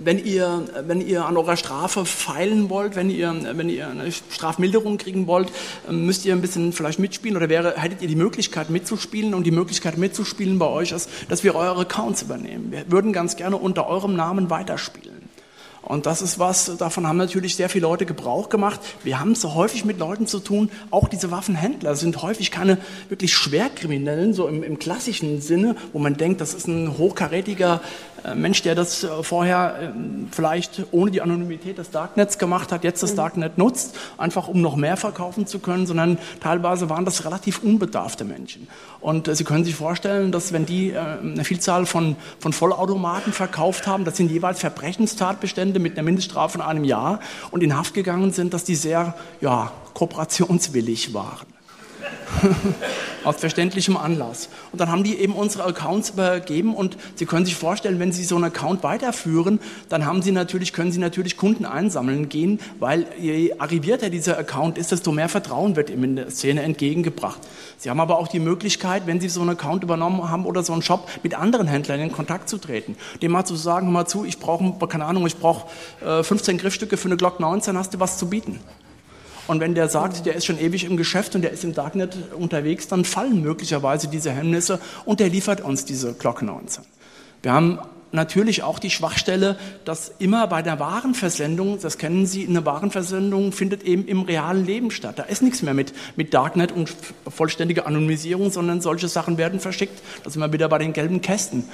[0.04, 4.98] wenn ihr, wenn ihr an eurer Strafe feilen wollt, wenn ihr, wenn ihr eine Strafmilderung
[4.98, 5.50] kriegen wollt,
[5.88, 9.44] ähm, müsst ihr ein bisschen vielleicht mitspielen oder wäre, hättet ihr die Möglichkeit mitzuspielen und
[9.44, 12.72] die Möglichkeit mitzuspielen bei euch ist, dass wir eure Accounts übernehmen.
[12.72, 15.18] Wir würden ganz gerne unter eurem Namen weiterspielen.
[15.88, 18.78] Und das ist was, davon haben natürlich sehr viele Leute Gebrauch gemacht.
[19.04, 22.76] Wir haben es so häufig mit Leuten zu tun, auch diese Waffenhändler sind häufig keine
[23.09, 27.81] wirklich Schwerkriminellen, so im, im klassischen Sinne, wo man denkt, das ist ein hochkarätiger
[28.35, 33.02] Mensch, der das äh, vorher ähm, vielleicht ohne die Anonymität des Darknets gemacht hat, jetzt
[33.02, 33.16] das mhm.
[33.16, 38.24] Darknet nutzt, einfach um noch mehr verkaufen zu können, sondern teilweise waren das relativ unbedarfte
[38.24, 38.68] Menschen.
[39.00, 43.87] Und äh, Sie können sich vorstellen, dass wenn die eine Vielzahl von, von Vollautomaten verkauft
[43.87, 48.33] haben, das sind jeweils Verbrechenstatbestände mit einer Mindeststrafe von einem Jahr und in Haft gegangen
[48.33, 51.57] sind, dass die sehr ja, kooperationswillig waren.
[53.24, 54.48] Aus verständlichem Anlass.
[54.72, 58.24] Und dann haben die eben unsere Accounts übergeben und Sie können sich vorstellen, wenn Sie
[58.24, 63.06] so einen Account weiterführen, dann haben Sie natürlich, können Sie natürlich Kunden einsammeln gehen, weil
[63.18, 67.40] je arrivierter dieser Account ist, desto mehr Vertrauen wird ihm in der Szene entgegengebracht.
[67.78, 70.72] Sie haben aber auch die Möglichkeit, wenn Sie so einen Account übernommen haben oder so
[70.72, 72.96] einen Shop, mit anderen Händlern in Kontakt zu treten.
[73.20, 75.66] Dem mal zu sagen, hör mal zu, ich brauche, keine Ahnung, ich brauche
[76.04, 78.60] äh, 15 Griffstücke für eine Glock 19, hast du was zu bieten?
[79.48, 82.16] Und wenn der sagt, der ist schon ewig im Geschäft und der ist im Darknet
[82.38, 86.84] unterwegs, dann fallen möglicherweise diese Hemmnisse und der liefert uns diese Glock 19.
[87.42, 87.78] Wir haben
[88.12, 93.82] natürlich auch die Schwachstelle, dass immer bei der Warenversendung, das kennen Sie, eine Warenversendung findet
[93.82, 95.18] eben im realen Leben statt.
[95.18, 96.92] Da ist nichts mehr mit, mit Darknet und
[97.28, 100.02] vollständige Anonymisierung, sondern solche Sachen werden verschickt.
[100.24, 101.64] Da sind wir wieder bei den gelben Kästen,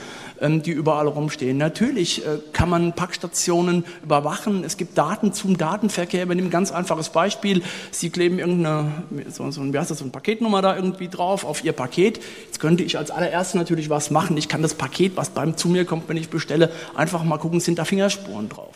[0.41, 1.59] ähm, die überall rumstehen.
[1.59, 4.65] Natürlich äh, kann man Packstationen überwachen.
[4.65, 6.29] Es gibt Daten zum Datenverkehr.
[6.29, 7.63] Wir nehmen ein ganz einfaches Beispiel.
[7.91, 11.65] Sie kleben irgendeine, so, so, wie heißt das, so eine Paketnummer da irgendwie drauf auf
[11.65, 12.21] Ihr Paket.
[12.47, 14.37] Jetzt könnte ich als allererstes natürlich was machen.
[14.37, 17.39] Ich kann das Paket, was beim zu mir kommt, wenn ich ich bestelle, einfach mal
[17.39, 18.75] gucken, sind da Fingerspuren drauf.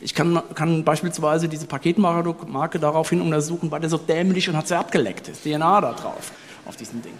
[0.00, 4.78] Ich kann, kann beispielsweise diese Paketmarke daraufhin untersuchen, war der so dämlich und hat sie
[4.78, 5.28] abgeleckt.
[5.28, 6.32] Ist DNA da drauf,
[6.64, 7.14] auf diesem Ding.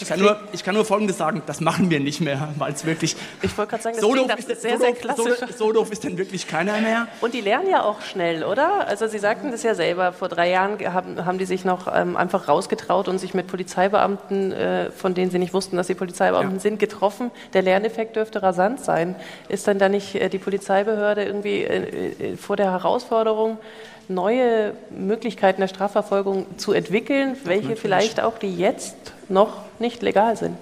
[0.00, 2.84] Ich kann, nur, ich kann nur Folgendes sagen, das machen wir nicht mehr, weil es
[2.84, 3.16] wirklich...
[3.42, 5.38] Ich wollte gerade sagen, das so doof ist, sehr, so sehr klassisch.
[5.50, 7.06] So, so, doof ist denn wirklich keiner mehr.
[7.20, 8.86] Und die lernen ja auch schnell, oder?
[8.88, 12.16] Also Sie sagten das ja selber, vor drei Jahren haben, haben die sich noch ähm,
[12.16, 16.56] einfach rausgetraut und sich mit Polizeibeamten, äh, von denen sie nicht wussten, dass sie Polizeibeamten
[16.56, 16.60] ja.
[16.60, 17.30] sind, getroffen.
[17.52, 19.16] Der Lerneffekt dürfte rasant sein.
[19.48, 23.58] Ist dann da nicht äh, die Polizeibehörde irgendwie äh, äh vor der Herausforderung,
[24.08, 28.96] neue Möglichkeiten der Strafverfolgung zu entwickeln, welche vielleicht auch die jetzt
[29.30, 30.56] noch nicht legal sind.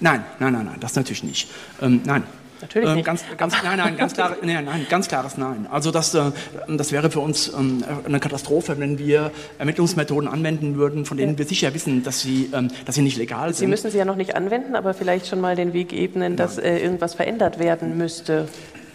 [0.00, 1.50] Nein, nein, nein, nein, das natürlich nicht.
[1.80, 2.24] Ähm, nein.
[2.60, 3.04] Natürlich ähm, nicht.
[3.04, 5.66] Ganz, ganz, nein, nein, ganz, klar, nein, nein, ganz klares Nein.
[5.70, 6.30] Also das, äh,
[6.68, 11.38] das wäre für uns ähm, eine Katastrophe, wenn wir Ermittlungsmethoden anwenden würden, von denen ja.
[11.38, 13.56] wir sicher wissen, dass sie, ähm, dass sie nicht legal sind.
[13.56, 16.58] Sie müssen sie ja noch nicht anwenden, aber vielleicht schon mal den Weg ebnen, dass
[16.58, 18.48] äh, irgendwas verändert werden müsste.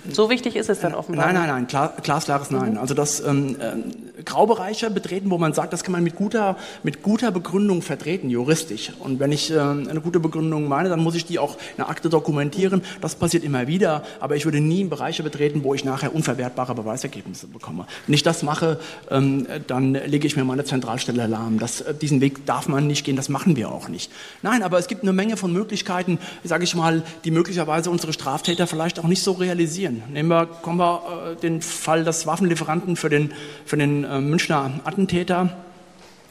[0.10, 1.27] So wichtig ist es dann offenbar.
[1.27, 2.73] Nein, nein, nein, klar, glasklares Nein.
[2.73, 2.77] Mhm.
[2.79, 7.02] Also das ähm, äh, Graubereiche betreten, wo man sagt, das kann man mit guter, mit
[7.02, 8.92] guter Begründung vertreten, juristisch.
[9.00, 11.89] Und wenn ich äh, eine gute Begründung meine, dann muss ich die auch in der
[11.89, 12.84] Akte dokumentieren.
[13.02, 16.76] Das passiert immer wieder, aber ich würde nie in Bereiche betreten, wo ich nachher unverwertbare
[16.76, 17.88] Beweisergebnisse bekomme.
[18.06, 21.58] Wenn ich das mache, ähm, dann lege ich mir meine Zentralstelle lahm.
[21.60, 24.12] Das, äh, diesen Weg darf man nicht gehen, das machen wir auch nicht.
[24.44, 28.68] Nein, aber es gibt eine Menge von Möglichkeiten, sage ich mal, die möglicherweise unsere Straftäter
[28.68, 30.04] vielleicht auch nicht so realisieren.
[30.12, 33.34] Nehmen wir, kommen wir äh, den Fall des Waffenlieferanten für den,
[33.65, 35.49] für den äh, Münchner Attentäter,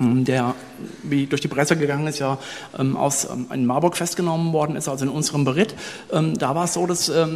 [0.00, 0.54] ähm, der
[1.02, 2.38] wie durch die Presse gegangen ist, ja
[2.78, 5.74] ähm, aus ähm, in Marburg festgenommen worden ist, also in unserem Bericht.
[6.12, 7.26] Ähm, da war es so, dass äh,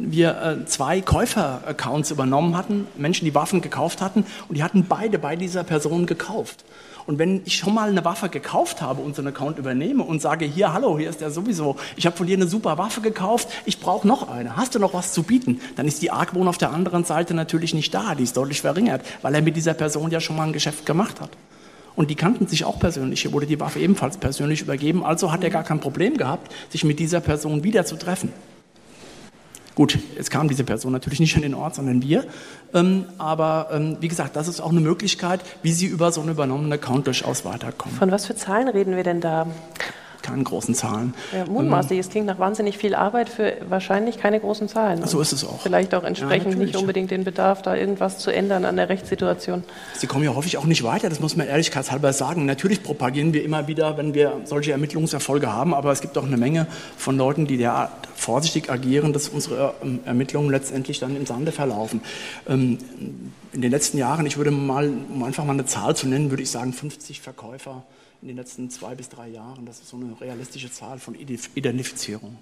[0.00, 5.18] wir äh, zwei Käufer-Accounts übernommen hatten, Menschen, die Waffen gekauft hatten, und die hatten beide
[5.18, 6.64] bei dieser Person gekauft.
[7.06, 10.22] Und wenn ich schon mal eine Waffe gekauft habe und so einen Account übernehme und
[10.22, 13.48] sage, hier, hallo, hier ist der sowieso, ich habe von dir eine super Waffe gekauft,
[13.66, 15.60] ich brauche noch eine, hast du noch was zu bieten?
[15.76, 19.02] Dann ist die Argwohn auf der anderen Seite natürlich nicht da, die ist deutlich verringert,
[19.22, 21.30] weil er mit dieser Person ja schon mal ein Geschäft gemacht hat.
[21.96, 23.22] Und die kannten sich auch persönlich.
[23.22, 25.04] Hier wurde die Waffe ebenfalls persönlich übergeben.
[25.04, 28.32] Also hat er gar kein Problem gehabt, sich mit dieser Person wieder zu treffen.
[29.74, 32.24] Gut, es kam diese Person natürlich nicht an den Ort, sondern wir.
[32.72, 36.30] Ähm, aber ähm, wie gesagt, das ist auch eine Möglichkeit, wie Sie über so einen
[36.30, 37.96] übernommenen Account durchaus weiterkommen.
[37.96, 39.48] Von was für Zahlen reden wir denn da?
[40.24, 41.14] Keine großen Zahlen.
[41.32, 45.06] Ja, mutmaßlich, es klingt nach wahnsinnig viel Arbeit für wahrscheinlich keine großen Zahlen.
[45.06, 45.60] So ist es auch.
[45.60, 49.62] Vielleicht auch entsprechend ja, nicht unbedingt den Bedarf, da irgendwas zu ändern an der Rechtssituation.
[49.94, 52.46] Sie kommen ja häufig auch nicht weiter, das muss man ehrlichkeitshalber sagen.
[52.46, 56.36] Natürlich propagieren wir immer wieder, wenn wir solche Ermittlungserfolge haben, aber es gibt auch eine
[56.36, 61.52] Menge von Leuten, die derart vorsichtig agieren, dass unsere ähm, Ermittlungen letztendlich dann im Sande
[61.52, 62.00] verlaufen.
[62.48, 62.78] Ähm,
[63.52, 66.42] in den letzten Jahren, ich würde mal, um einfach mal eine Zahl zu nennen, würde
[66.42, 67.84] ich sagen 50 Verkäufer
[68.24, 69.66] in den letzten zwei bis drei Jahren.
[69.66, 72.38] Das ist so eine realistische Zahl von Identifizierung.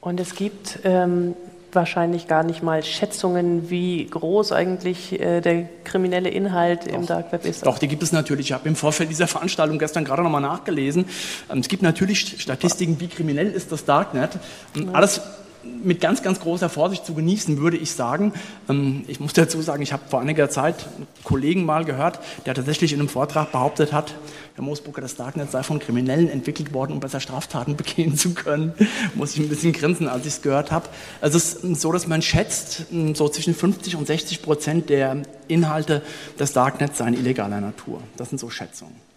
[0.00, 1.34] Und es gibt ähm,
[1.70, 6.94] wahrscheinlich gar nicht mal Schätzungen, wie groß eigentlich äh, der kriminelle Inhalt Doch.
[6.94, 7.66] im Dark Web ist.
[7.66, 8.46] Doch, die gibt es natürlich.
[8.46, 11.04] Ich habe im Vorfeld dieser Veranstaltung gestern gerade nochmal nachgelesen.
[11.50, 14.30] Ähm, es gibt natürlich Statistiken, wie kriminell ist das Darknet.
[14.74, 14.92] Ja.
[14.94, 15.20] Alles
[15.64, 18.32] mit ganz, ganz großer Vorsicht zu genießen, würde ich sagen.
[18.68, 22.54] Ähm, ich muss dazu sagen, ich habe vor einiger Zeit einen Kollegen mal gehört, der
[22.54, 24.14] tatsächlich in einem Vortrag behauptet hat,
[24.54, 28.74] Herr Moosbrucker, das Darknet sei von Kriminellen entwickelt worden, um besser Straftaten begehen zu können.
[29.14, 30.88] Muss ich ein bisschen grinsen, als ich es gehört habe.
[31.20, 36.02] Also es ist so, dass man schätzt, so zwischen 50 und 60 Prozent der Inhalte
[36.38, 38.00] des Darknets seien illegaler Natur.
[38.16, 39.11] Das sind so Schätzungen.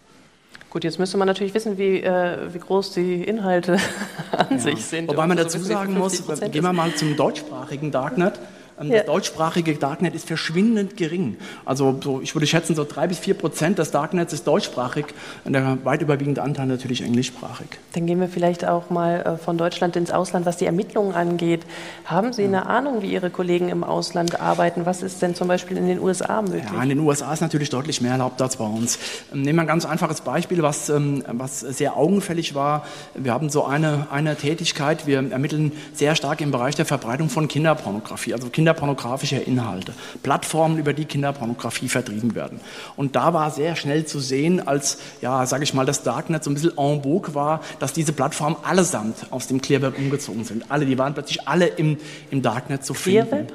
[0.70, 3.78] Gut, jetzt müsste man natürlich wissen, wie, äh, wie groß die Inhalte
[4.32, 4.58] an ja.
[4.58, 5.08] sich sind.
[5.08, 8.38] Wobei man dazu sagen muss, gehen wir mal zum deutschsprachigen Darknet.
[8.80, 8.98] Ähm, ja.
[8.98, 11.36] Das deutschsprachige Darknet ist verschwindend gering.
[11.64, 15.06] Also so, ich würde schätzen, so drei bis vier Prozent des Darknets ist deutschsprachig
[15.44, 17.68] und der weit überwiegende Anteil natürlich englischsprachig.
[17.94, 21.62] Dann gehen wir vielleicht auch mal äh, von Deutschland ins Ausland, was die Ermittlungen angeht.
[22.04, 24.86] Haben Sie eine Ahnung, wie Ihre Kollegen im Ausland arbeiten?
[24.86, 26.64] Was ist denn zum Beispiel in den USA möglich?
[26.72, 28.98] Ja, in den USA ist natürlich deutlich mehr erlaubt als bei uns.
[29.32, 32.84] Ähm, nehmen wir ein ganz einfaches Beispiel, was, ähm, was sehr augenfällig war.
[33.14, 37.48] Wir haben so eine, eine Tätigkeit, wir ermitteln sehr stark im Bereich der Verbreitung von
[37.48, 42.60] Kinderpornografie, also kinderpornografischer Inhalte, Plattformen, über die Kinderpornografie vertrieben werden.
[42.96, 46.50] Und da war sehr schnell zu sehen, als, ja, sage ich mal, das Darknet so
[46.50, 50.70] ein bisschen en vogue war, dass diese Plattformen allesamt aus dem Clearweb umgezogen sind.
[50.70, 51.98] Alle, die waren plötzlich alle im,
[52.30, 53.28] im Darknet zu finden.
[53.28, 53.52] Clearweb?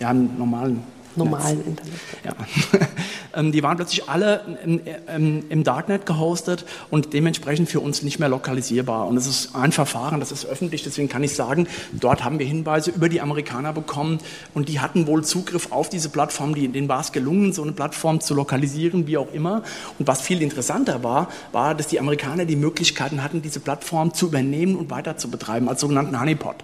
[0.00, 0.82] Ja, im normalen
[1.18, 2.00] normalen Internet.
[2.24, 2.32] Ja.
[3.34, 4.80] Ähm, die waren plötzlich alle im,
[5.14, 9.06] im, im, Darknet gehostet und dementsprechend für uns nicht mehr lokalisierbar.
[9.06, 12.46] Und es ist ein Verfahren, das ist öffentlich, deswegen kann ich sagen, dort haben wir
[12.46, 14.18] Hinweise über die Amerikaner bekommen
[14.54, 17.72] und die hatten wohl Zugriff auf diese Plattform, die, denen war es gelungen, so eine
[17.72, 19.62] Plattform zu lokalisieren, wie auch immer.
[19.98, 24.26] Und was viel interessanter war, war, dass die Amerikaner die Möglichkeiten hatten, diese Plattform zu
[24.26, 26.56] übernehmen und weiter zu betreiben als sogenannten Honeypot.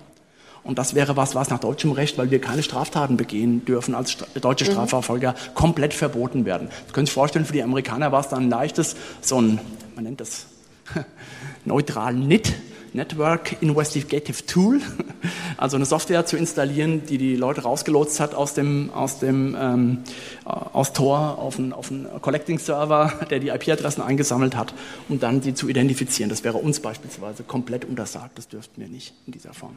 [0.64, 4.16] Und das wäre was, was nach deutschem Recht, weil wir keine Straftaten begehen dürfen, als
[4.40, 4.72] deutsche mhm.
[4.72, 5.54] Strafverfolger mhm.
[5.54, 6.68] komplett verboten werden.
[6.86, 9.60] Sie können sich vorstellen, für die Amerikaner war es dann ein leichtes, so ein,
[9.94, 10.46] man nennt das
[11.64, 12.54] neutral NIT,
[12.94, 14.80] Network Investigative Tool,
[15.56, 19.98] also eine Software zu installieren, die die Leute rausgelotst hat aus dem, aus dem ähm,
[20.46, 24.72] äh, aus Tor auf einen, auf einen Collecting-Server, der die IP-Adressen eingesammelt hat,
[25.08, 26.30] um dann sie zu identifizieren.
[26.30, 28.38] Das wäre uns beispielsweise komplett untersagt.
[28.38, 29.76] Das dürften wir nicht in dieser Form.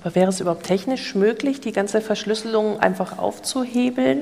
[0.00, 4.20] Aber wäre es überhaupt technisch möglich, die ganze Verschlüsselung einfach aufzuhebeln?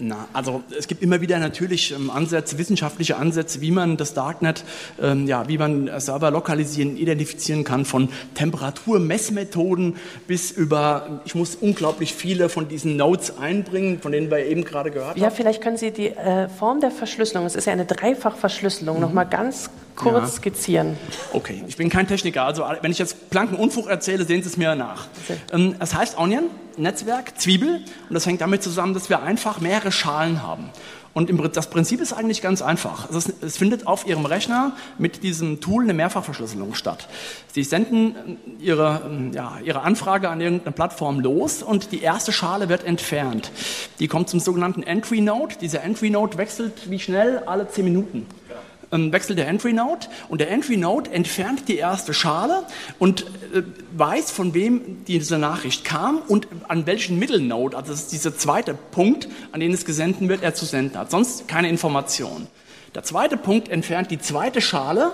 [0.00, 4.64] Na, also es gibt immer wieder natürlich ähm, Ansätze, wissenschaftliche Ansätze, wie man das Darknet,
[5.00, 9.94] ähm, ja, wie man Server lokalisieren, identifizieren kann, von Temperaturmessmethoden
[10.26, 14.90] bis über, ich muss unglaublich viele von diesen Nodes einbringen, von denen wir eben gerade
[14.90, 15.20] gehört haben.
[15.20, 19.02] Ja, vielleicht können Sie die äh, Form der Verschlüsselung, es ist ja eine Dreifachverschlüsselung, mhm.
[19.02, 20.26] noch mal ganz kurz ja.
[20.28, 20.96] skizzieren.
[21.32, 24.56] Okay, ich bin kein Techniker, also wenn ich jetzt blanken Unfug erzähle, sehen Sie es
[24.56, 25.06] mir nach.
[25.52, 26.44] Ähm, es heißt Onion,
[26.76, 30.70] Netzwerk, Zwiebel, und das hängt damit zusammen, dass wir einfach mehrere Schalen haben.
[31.16, 33.06] Und das Prinzip ist eigentlich ganz einfach.
[33.10, 37.08] Also es, findet auf Ihrem Rechner mit diesem Tool eine Mehrfachverschlüsselung statt.
[37.54, 38.14] Sie senden
[38.60, 39.00] äh, Ihre,
[39.32, 43.50] äh, ja, Ihre Anfrage an irgendeine Plattform los und die erste Schale wird entfernt.
[43.98, 45.54] Die kommt zum sogenannten Entry Node.
[45.58, 47.38] Dieser Entry Node wechselt wie schnell?
[47.46, 48.56] Alle zehn Minuten ähm,
[48.90, 52.64] wechselt der Entry Node und der Entry Node entfernt die erste Schale
[52.98, 53.22] und
[53.52, 53.62] äh,
[53.96, 58.36] weiß, von wem diese Nachricht kam und an welchen Middle Node, also das ist dieser
[58.36, 61.10] zweite Punkt, an den es gesendet wird, er zu senden hat.
[61.10, 62.46] Sonst keine Information.
[62.94, 65.12] Der zweite Punkt entfernt die zweite Schale,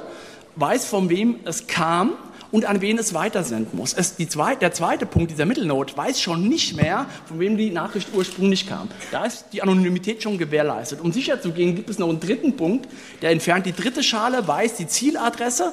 [0.56, 2.12] weiß, von wem es kam
[2.52, 3.94] und an wen es weitersenden muss.
[3.94, 8.08] Es, zweite, der zweite Punkt, dieser Mittelnote, weiß schon nicht mehr, von wem die Nachricht
[8.14, 8.88] ursprünglich kam.
[9.10, 11.00] Da ist die Anonymität schon gewährleistet.
[11.00, 12.88] Um sicher zu gehen, gibt es noch einen dritten Punkt,
[13.22, 15.72] der entfernt die dritte Schale, weiß die Zieladresse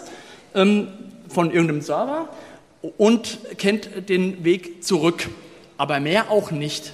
[0.56, 0.88] ähm,
[1.28, 2.30] von irgendeinem Server
[2.98, 5.28] und kennt den Weg zurück.
[5.78, 6.94] Aber mehr auch nicht.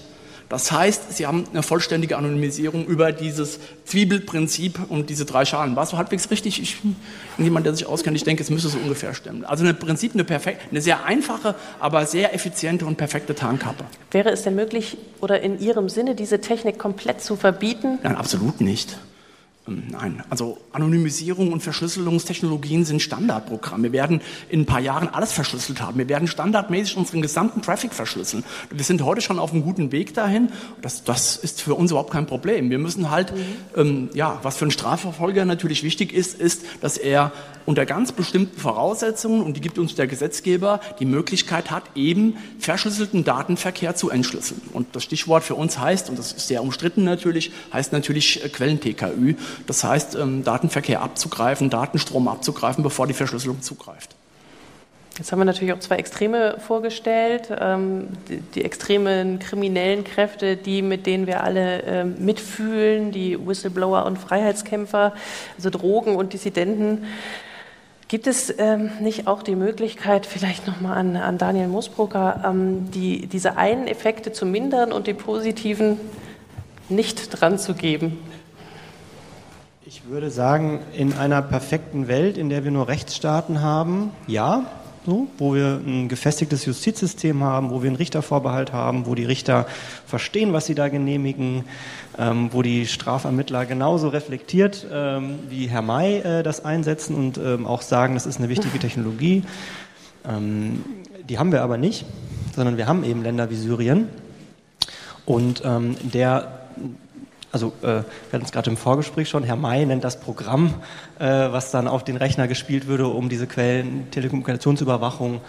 [0.50, 5.76] Das heißt, Sie haben eine vollständige Anonymisierung über dieses Zwiebelprinzip und diese drei Schalen.
[5.76, 6.62] War es so halbwegs richtig?
[6.62, 6.78] Ich,
[7.38, 9.44] jemand, der sich auskennt, ich denke, es müsste so ungefähr stimmen.
[9.44, 13.86] Also im Prinzip eine, perfekt, eine sehr einfache, aber sehr effiziente und perfekte Tarnkappe.
[14.12, 18.00] Wäre es denn möglich oder in Ihrem Sinne, diese Technik komplett zu verbieten?
[18.04, 18.98] Nein, absolut nicht.
[19.67, 23.84] Ähm, nein, also Anonymisierung und Verschlüsselungstechnologien sind Standardprogramm.
[23.84, 25.97] Wir werden in ein paar Jahren alles verschlüsselt haben.
[25.97, 28.43] Wir werden standardmäßig unseren gesamten Traffic verschlüsseln.
[28.69, 30.49] Wir sind heute schon auf einem guten Weg dahin.
[30.82, 32.69] Das, das ist für uns überhaupt kein Problem.
[32.69, 33.39] Wir müssen halt, mhm.
[33.75, 37.32] ähm, ja, was für einen Strafverfolger natürlich wichtig ist, ist, dass er
[37.65, 43.23] unter ganz bestimmten Voraussetzungen, und die gibt uns der Gesetzgeber, die Möglichkeit hat, eben verschlüsselten
[43.23, 44.62] Datenverkehr zu entschlüsseln.
[44.73, 48.49] Und das Stichwort für uns heißt, und das ist sehr umstritten natürlich, heißt natürlich äh,
[48.49, 49.36] Quellen-TKÜ.
[49.68, 54.15] Das heißt, ähm, Datenverkehr abzugreifen, Datenstrom abzugreifen, bevor die Verschlüsselung zugreift.
[55.18, 58.10] Jetzt haben wir natürlich auch zwei Extreme vorgestellt, ähm,
[58.54, 65.13] die, extremen kriminellen Kräfte, die mit denen wir alle ähm, mitfühlen, die Whistleblower und Freiheitskämpfer,
[65.58, 67.06] also Drogen und Dissidenten.
[68.10, 73.28] Gibt es ähm, nicht auch die Möglichkeit, vielleicht nochmal an, an Daniel Moosbrucker, ähm, die,
[73.28, 75.97] diese einen Effekte zu mindern und die positiven
[76.89, 78.20] nicht dran zu geben?
[79.96, 84.66] Ich würde sagen, in einer perfekten Welt, in der wir nur Rechtsstaaten haben, ja,
[85.06, 89.66] so, wo wir ein gefestigtes Justizsystem haben, wo wir einen Richtervorbehalt haben, wo die Richter
[90.06, 91.64] verstehen, was sie da genehmigen,
[92.18, 97.66] ähm, wo die Strafermittler genauso reflektiert ähm, wie Herr May äh, das einsetzen und ähm,
[97.66, 99.43] auch sagen, das ist eine wichtige Technologie.
[100.28, 100.84] Ähm,
[101.30, 102.06] die haben wir aber nicht,
[102.54, 104.10] sondern wir haben eben Länder wie Syrien,
[105.26, 106.66] Und ähm, der
[107.56, 108.03] also äh, wir
[108.34, 110.74] hatten es gerade im Vorgespräch schon, Herr May nennt das Programm,
[111.20, 115.39] äh, was dann auf den Rechner gespielt würde, um diese Quellen Telekommunikationsüberwachung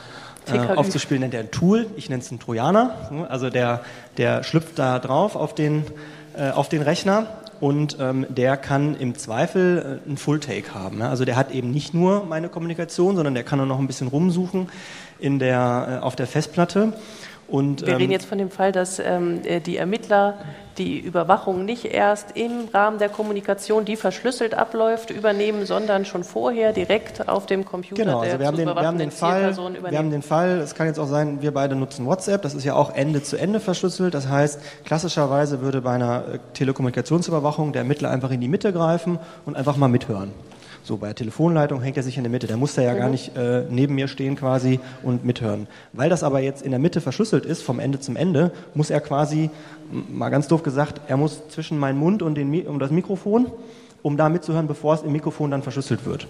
[0.47, 1.89] äh, aufzuspielen, nennt er ein Tool.
[1.97, 3.27] Ich nenne es einen Trojaner.
[3.29, 3.81] Also der,
[4.19, 5.83] der schlüpft da drauf auf den,
[6.39, 7.27] äh, auf den Rechner
[7.59, 11.01] und ähm, der kann im Zweifel äh, einen Full-Take haben.
[11.01, 11.11] Ja?
[11.11, 14.07] Also der hat eben nicht nur meine Kommunikation, sondern der kann auch noch ein bisschen
[14.07, 14.69] rumsuchen
[15.19, 16.93] in der, äh, auf der Festplatte.
[17.49, 20.35] Und, Wir reden ähm, jetzt von dem Fall, dass ähm, äh, die Ermittler
[20.79, 26.73] die Überwachung nicht erst im Rahmen der Kommunikation, die verschlüsselt abläuft, übernehmen, sondern schon vorher
[26.73, 30.11] direkt auf dem Computer genau, also wir haben, den, wir haben den Fall, Wir haben
[30.11, 32.95] den Fall, es kann jetzt auch sein, wir beide nutzen WhatsApp, das ist ja auch
[32.95, 34.13] Ende zu Ende verschlüsselt.
[34.15, 39.19] Das heißt, klassischerweise würde bei einer äh, Telekommunikationsüberwachung der Ermittler einfach in die Mitte greifen
[39.47, 40.33] und einfach mal mithören.
[40.87, 42.47] So, bei der Telefonleitung hängt er sich in der Mitte.
[42.47, 42.99] Der muss da ja mhm.
[42.99, 45.67] gar nicht äh, neben mir stehen quasi und mithören.
[45.93, 49.01] Weil das aber jetzt in der Mitte verschlüsselt ist, vom Ende zum Ende, muss er
[49.01, 49.51] quasi,
[49.91, 53.51] mal ganz doof gesagt, er muss zwischen meinen Mund und, den, und das Mikrofon,
[54.03, 56.29] um da mitzuhören, bevor es im Mikrofon dann verschlüsselt wird.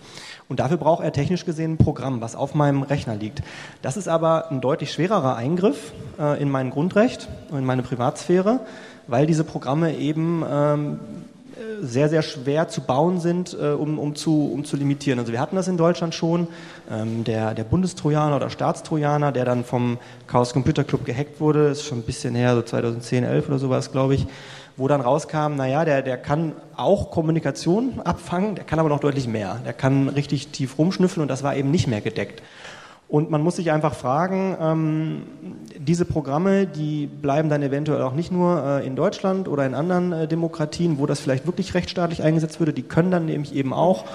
[0.48, 3.42] Und dafür braucht er technisch gesehen ein Programm, was auf meinem Rechner liegt.
[3.82, 8.60] Das ist aber ein deutlich schwererer Eingriff äh, in mein Grundrecht, in meine Privatsphäre,
[9.06, 10.98] weil diese Programme eben ähm,
[11.80, 15.18] sehr, sehr schwer zu bauen sind, äh, um, um, zu, um zu limitieren.
[15.18, 16.48] Also wir hatten das in Deutschland schon,
[16.90, 21.84] ähm, der, der Bundestrojaner oder Staatstrojaner, der dann vom Chaos Computer Club gehackt wurde, ist
[21.84, 24.26] schon ein bisschen her, so 2010, 11 oder sowas, glaube ich,
[24.76, 29.26] wo dann rauskam, naja, der, der kann auch Kommunikation abfangen, der kann aber noch deutlich
[29.26, 29.60] mehr.
[29.64, 32.42] Der kann richtig tief rumschnüffeln und das war eben nicht mehr gedeckt.
[33.08, 35.22] Und man muss sich einfach fragen, ähm,
[35.78, 40.12] diese Programme, die bleiben dann eventuell auch nicht nur äh, in Deutschland oder in anderen
[40.12, 44.06] äh, Demokratien, wo das vielleicht wirklich rechtsstaatlich eingesetzt würde, die können dann nämlich eben auch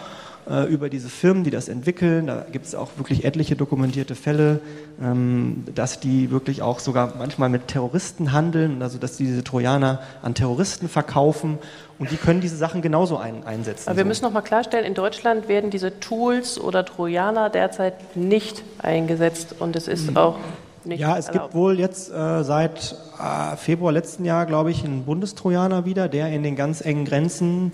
[0.50, 2.28] äh, über diese Firmen, die das entwickeln.
[2.28, 4.60] Da gibt es auch wirklich etliche dokumentierte Fälle,
[5.02, 10.00] ähm, dass die wirklich auch sogar manchmal mit Terroristen handeln, also dass die diese Trojaner
[10.22, 11.60] an Terroristen verkaufen
[12.02, 13.88] und die können diese Sachen genauso ein, einsetzen.
[13.88, 14.08] Aber wir so.
[14.08, 19.76] müssen noch mal klarstellen, in Deutschland werden diese Tools oder Trojaner derzeit nicht eingesetzt und
[19.76, 20.18] es ist mhm.
[20.18, 20.40] auch
[20.84, 21.52] nicht Ja, es erlaubt.
[21.52, 26.30] gibt wohl jetzt äh, seit äh, Februar letzten Jahr, glaube ich, einen Bundestrojaner wieder, der
[26.30, 27.72] in den ganz engen Grenzen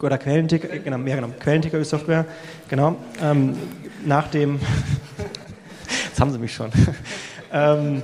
[0.00, 2.24] oder Quellenticker, genau, ja, genau, Quellenticker Software,
[2.70, 3.58] genau, ähm,
[4.06, 4.58] nach dem,
[6.08, 6.70] jetzt haben Sie mich schon,
[7.52, 8.02] ähm,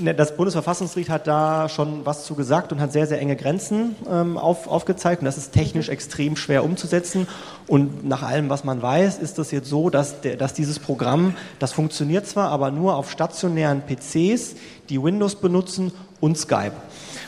[0.00, 4.38] das Bundesverfassungsgericht hat da schon was zu gesagt und hat sehr, sehr enge Grenzen ähm,
[4.38, 5.22] auf, aufgezeigt.
[5.22, 7.28] Und das ist technisch extrem schwer umzusetzen.
[7.66, 11.34] Und nach allem, was man weiß, ist das jetzt so, dass, der, dass dieses Programm,
[11.58, 14.56] das funktioniert zwar, aber nur auf stationären PCs,
[14.88, 16.72] die Windows benutzen und Skype.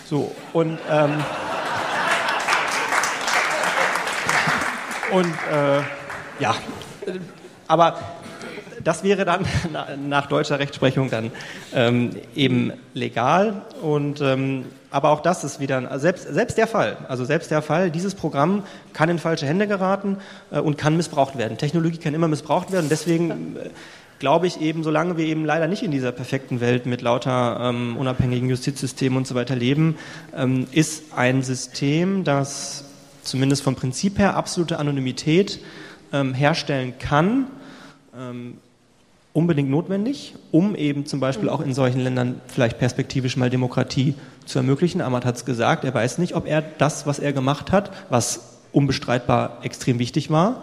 [0.08, 1.12] So, und ähm,
[5.14, 5.80] Und äh,
[6.40, 6.56] ja,
[7.68, 8.00] aber
[8.84, 9.46] das wäre dann
[10.08, 11.30] nach deutscher Rechtsprechung dann
[11.74, 13.62] ähm, eben legal.
[13.82, 17.62] Und, ähm, aber auch das ist wieder, also selbst, selbst der Fall, also selbst der
[17.62, 20.18] Fall, dieses Programm kann in falsche Hände geraten
[20.50, 21.58] äh, und kann missbraucht werden.
[21.58, 22.88] Technologie kann immer missbraucht werden.
[22.88, 23.70] Deswegen äh,
[24.18, 27.96] glaube ich eben, solange wir eben leider nicht in dieser perfekten Welt mit lauter ähm,
[27.96, 29.96] unabhängigen Justizsystemen und so weiter leben,
[30.36, 32.84] ähm, ist ein System, das
[33.22, 35.60] zumindest vom Prinzip her absolute Anonymität
[36.12, 37.46] ähm, herstellen kann,
[38.16, 38.58] ähm,
[39.34, 44.14] unbedingt notwendig, um eben zum Beispiel auch in solchen Ländern vielleicht perspektivisch mal Demokratie
[44.46, 45.00] zu ermöglichen.
[45.02, 48.60] Ahmad hat es gesagt, er weiß nicht, ob er das, was er gemacht hat, was
[48.72, 50.62] unbestreitbar extrem wichtig war,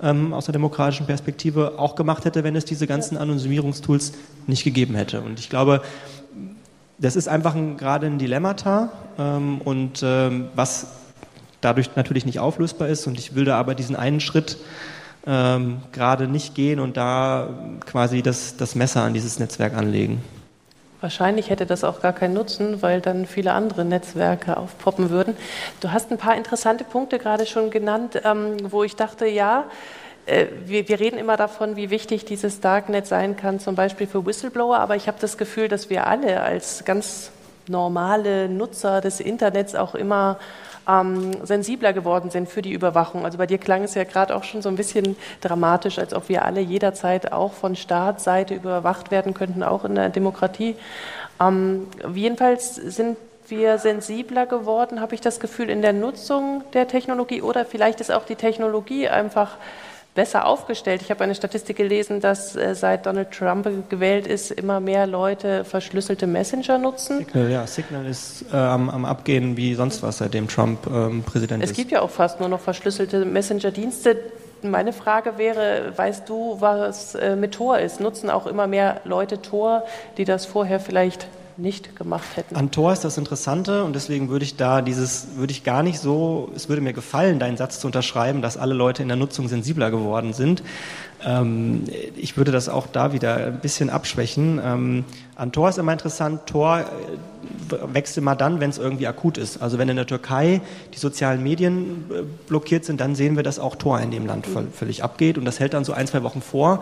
[0.00, 4.12] ähm, aus der demokratischen Perspektive auch gemacht hätte, wenn es diese ganzen Anonymisierungstools
[4.46, 5.20] nicht gegeben hätte.
[5.20, 5.82] Und ich glaube,
[6.98, 10.86] das ist einfach ein, gerade ein Dilemmata ähm, und ähm, was
[11.60, 13.08] dadurch natürlich nicht auflösbar ist.
[13.08, 14.58] Und ich will da aber diesen einen Schritt
[15.26, 17.48] ähm, gerade nicht gehen und da
[17.86, 20.22] quasi das, das Messer an dieses Netzwerk anlegen.
[21.00, 25.36] Wahrscheinlich hätte das auch gar keinen Nutzen, weil dann viele andere Netzwerke aufpoppen würden.
[25.80, 29.64] Du hast ein paar interessante Punkte gerade schon genannt, ähm, wo ich dachte, ja,
[30.26, 34.24] äh, wir, wir, reden immer davon, wie wichtig dieses Darknet sein kann, zum Beispiel für
[34.24, 37.32] Whistleblower, aber ich habe das Gefühl, dass wir alle als ganz
[37.66, 40.38] normale Nutzer des Internets auch immer
[40.88, 43.24] ähm, sensibler geworden sind für die Überwachung.
[43.24, 46.28] Also bei dir klang es ja gerade auch schon so ein bisschen dramatisch, als ob
[46.28, 50.76] wir alle jederzeit auch von Staatsseite überwacht werden könnten, auch in der Demokratie.
[51.40, 53.16] Ähm, jedenfalls sind
[53.48, 58.10] wir sensibler geworden, habe ich das Gefühl, in der Nutzung der Technologie oder vielleicht ist
[58.10, 59.56] auch die Technologie einfach
[60.14, 61.00] besser aufgestellt.
[61.02, 65.64] Ich habe eine Statistik gelesen, dass äh, seit Donald Trump gewählt ist, immer mehr Leute
[65.64, 67.18] verschlüsselte Messenger nutzen.
[67.18, 71.62] Signal, ja, Signal ist äh, am, am, Abgehen wie sonst was, seitdem Trump ähm, Präsident
[71.62, 71.76] es ist.
[71.76, 74.18] Es gibt ja auch fast nur noch verschlüsselte Messenger-Dienste.
[74.62, 78.00] Meine Frage wäre, weißt du, was äh, mit Tor ist?
[78.00, 79.84] Nutzen auch immer mehr Leute Tor,
[80.18, 81.26] die das vorher vielleicht
[81.58, 82.56] nicht gemacht hätten.
[82.56, 85.98] An Tor ist das Interessante und deswegen würde ich da dieses, würde ich gar nicht
[85.98, 89.48] so, es würde mir gefallen, deinen Satz zu unterschreiben, dass alle Leute in der Nutzung
[89.48, 90.62] sensibler geworden sind.
[91.24, 91.84] Ähm,
[92.16, 94.60] ich würde das auch da wieder ein bisschen abschwächen.
[94.64, 95.04] Ähm,
[95.36, 99.62] an Tor ist immer interessant, Tor äh, wächst immer dann, wenn es irgendwie akut ist.
[99.62, 100.60] Also wenn in der Türkei
[100.94, 104.46] die sozialen Medien äh, blockiert sind, dann sehen wir, dass auch Tor in dem Land
[104.72, 106.80] völlig abgeht und das hält dann so ein, zwei Wochen vor.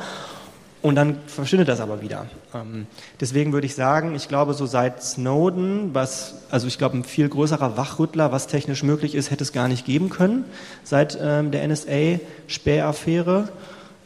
[0.83, 2.27] Und dann verschwindet das aber wieder.
[2.55, 2.87] Ähm,
[3.21, 7.29] deswegen würde ich sagen, ich glaube, so seit Snowden, was, also ich glaube, ein viel
[7.29, 10.45] größerer Wachrüttler, was technisch möglich ist, hätte es gar nicht geben können,
[10.83, 13.49] seit ähm, der NSA-Spähaffäre.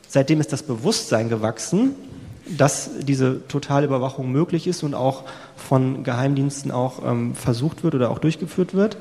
[0.09, 1.95] Seitdem ist das Bewusstsein gewachsen,
[2.47, 5.25] dass diese Totalüberwachung möglich ist und auch
[5.57, 8.97] von Geheimdiensten auch ähm, versucht wird oder auch durchgeführt wird.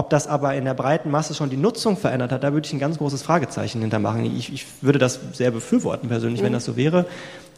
[0.00, 2.72] Ob das aber in der breiten Masse schon die Nutzung verändert hat, da würde ich
[2.72, 4.24] ein ganz großes Fragezeichen hintermachen.
[4.34, 6.46] Ich, ich würde das sehr befürworten persönlich, mhm.
[6.46, 7.04] wenn das so wäre.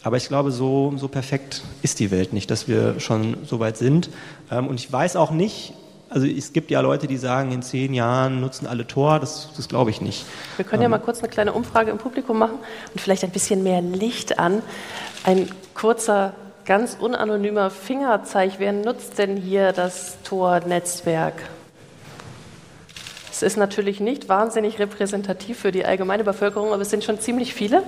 [0.03, 3.77] Aber ich glaube, so, so perfekt ist die Welt nicht, dass wir schon so weit
[3.77, 4.11] sind.
[4.51, 5.75] Ähm, und ich weiß auch nicht,
[6.11, 9.69] also es gibt ja Leute, die sagen, in zehn Jahren nutzen alle Tor, das, das
[9.69, 10.27] glaube ich nicht.
[10.57, 12.59] Wir können ja ähm, mal kurz eine kleine Umfrage im Publikum machen
[12.93, 14.63] und vielleicht ein bisschen mehr Licht an.
[15.23, 16.35] Ein kurzer,
[16.65, 18.55] ganz unanonymer Fingerzeig.
[18.59, 21.35] Wer nutzt denn hier das Tor-Netzwerk?
[23.43, 27.83] Ist natürlich nicht wahnsinnig repräsentativ für die allgemeine Bevölkerung, aber es sind schon ziemlich viele.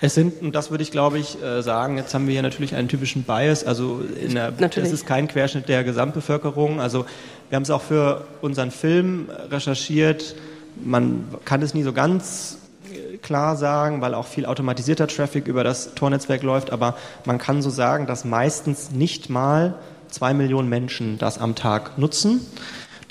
[0.00, 2.74] Es sind, und das würde ich glaube ich äh, sagen, jetzt haben wir hier natürlich
[2.74, 6.80] einen typischen Bias, also der, das ist kein Querschnitt der Gesamtbevölkerung.
[6.80, 7.06] Also
[7.48, 10.34] wir haben es auch für unseren Film recherchiert.
[10.76, 12.58] Man kann es nie so ganz
[12.92, 17.62] äh, klar sagen, weil auch viel automatisierter Traffic über das Tornetzwerk läuft, aber man kann
[17.62, 19.74] so sagen, dass meistens nicht mal
[20.10, 22.46] zwei Millionen Menschen das am Tag nutzen.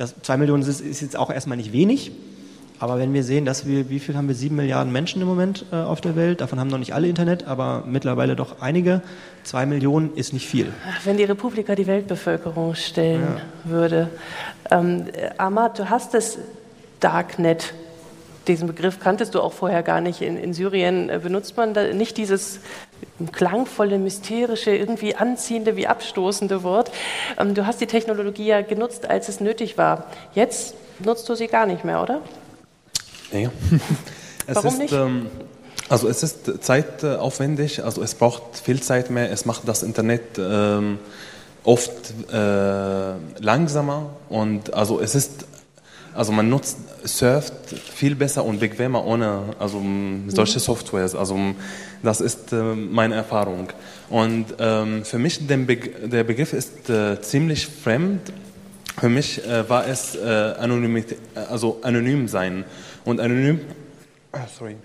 [0.03, 2.11] Das, zwei Millionen ist, ist, jetzt auch erstmal nicht wenig.
[2.77, 5.65] Aber wenn wir sehen, dass wir, wie viel haben wir, sieben Milliarden Menschen im Moment
[5.71, 9.01] äh, auf der Welt, davon haben noch nicht alle Internet, aber mittlerweile doch einige.
[9.43, 10.73] Zwei Millionen ist nicht viel.
[11.05, 13.71] Wenn die Republika die Weltbevölkerung stellen ja.
[13.71, 14.09] würde.
[14.69, 15.05] Ähm,
[15.37, 16.37] Ahmad, du hast das
[16.99, 17.73] Darknet
[18.47, 20.21] diesen Begriff kanntest du auch vorher gar nicht.
[20.21, 22.59] In, in Syrien äh, benutzt man nicht dieses
[23.31, 26.91] klangvolle, mysterische, irgendwie anziehende wie abstoßende Wort.
[27.37, 30.05] Ähm, du hast die Technologie ja genutzt, als es nötig war.
[30.33, 32.21] Jetzt nutzt du sie gar nicht mehr, oder?
[33.31, 33.49] Nee.
[34.47, 34.93] Warum ist, nicht?
[34.93, 35.27] Ähm,
[35.89, 40.99] also es ist zeitaufwendig, also es braucht viel Zeit mehr, es macht das Internet ähm,
[41.63, 41.91] oft
[42.31, 45.45] äh, langsamer und also es ist
[46.13, 49.81] also man nutzt, surft viel besser und bequemer ohne also
[50.27, 50.63] solche mhm.
[50.63, 51.15] Softwares.
[51.15, 51.37] Also
[52.01, 53.69] das ist äh, meine Erfahrung.
[54.09, 58.31] Und ähm, für mich Be der Begriff ist äh, ziemlich fremd.
[58.99, 61.17] Für mich äh, war es äh, Anonymität,
[61.49, 62.63] also anonym sein.
[63.05, 63.61] Und anonym,
[64.57, 64.75] sorry.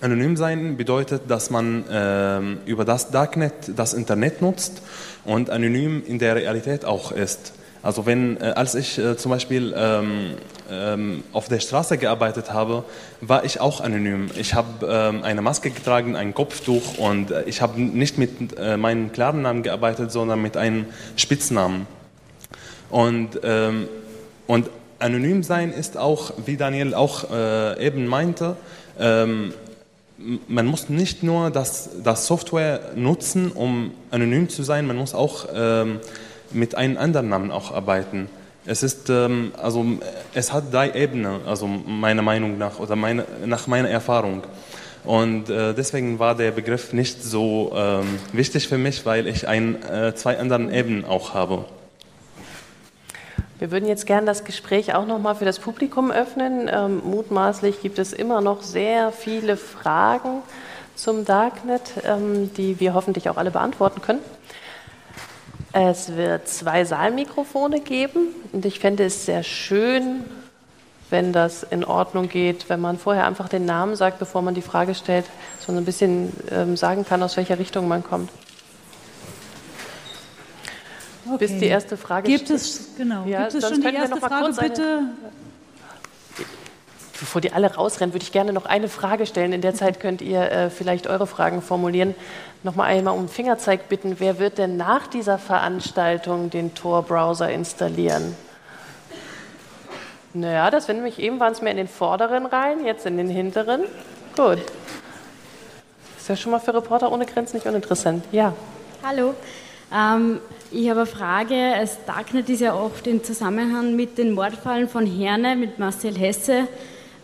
[0.00, 4.82] Anonym sein bedeutet, dass man ähm, über das Darknet das Internet nutzt
[5.24, 7.52] und anonym in der Realität auch ist.
[7.82, 10.34] Also wenn, äh, als ich äh, zum Beispiel ähm,
[10.70, 12.84] ähm, auf der Straße gearbeitet habe,
[13.20, 14.30] war ich auch anonym.
[14.36, 18.76] Ich habe ähm, eine Maske getragen, ein Kopftuch und äh, ich habe nicht mit äh,
[18.76, 21.86] meinem klaren Namen gearbeitet, sondern mit einem Spitznamen.
[22.90, 23.88] Und, ähm,
[24.46, 24.68] und
[24.98, 28.56] anonym sein ist auch, wie Daniel auch äh, eben meinte,
[28.98, 29.54] ähm,
[30.48, 35.46] man muss nicht nur das, das Software nutzen, um anonym zu sein, man muss auch
[35.54, 36.00] ähm,
[36.52, 38.28] mit einem anderen Namen auch arbeiten.
[38.66, 39.84] Es ist, ähm, also
[40.34, 44.42] es hat drei Ebenen, also meiner Meinung nach oder meine, nach meiner Erfahrung.
[45.04, 49.82] Und äh, deswegen war der Begriff nicht so ähm, wichtig für mich, weil ich ein,
[49.82, 51.64] äh, zwei anderen Ebenen auch habe.
[53.58, 56.70] Wir würden jetzt gerne das Gespräch auch nochmal für das Publikum öffnen.
[56.72, 60.42] Ähm, mutmaßlich gibt es immer noch sehr viele Fragen
[60.94, 64.20] zum Darknet, ähm, die wir hoffentlich auch alle beantworten können.
[65.72, 70.24] Es wird zwei Saalmikrofone geben und ich fände es sehr schön,
[71.10, 74.62] wenn das in Ordnung geht, wenn man vorher einfach den Namen sagt, bevor man die
[74.62, 75.26] Frage stellt,
[75.60, 78.30] sondern ein bisschen ähm, sagen kann, aus welcher Richtung man kommt.
[81.26, 81.38] Okay.
[81.38, 85.02] Bis die erste Frage Gibt es, genau, ja, gibt es schon die erste Frage, bitte?
[87.20, 89.52] Bevor die alle rausrennen, würde ich gerne noch eine Frage stellen.
[89.52, 92.14] In der Zeit könnt ihr äh, vielleicht eure Fragen formulieren.
[92.62, 94.16] Nochmal einmal um Fingerzeig bitten.
[94.18, 98.34] Wer wird denn nach dieser Veranstaltung den Tor-Browser installieren?
[100.32, 103.28] Naja, das finde ich eben waren es mehr in den vorderen Reihen, jetzt in den
[103.28, 103.82] hinteren.
[104.36, 104.58] Gut.
[106.18, 108.24] Ist ja schon mal für Reporter ohne Grenzen nicht uninteressant.
[108.32, 108.54] Ja.
[109.02, 109.34] Hallo.
[109.92, 110.40] Ähm,
[110.70, 111.74] ich habe eine Frage.
[111.80, 116.68] Das Darknet ist ja oft im Zusammenhang mit den Mordfallen von Herne mit Marcel Hesse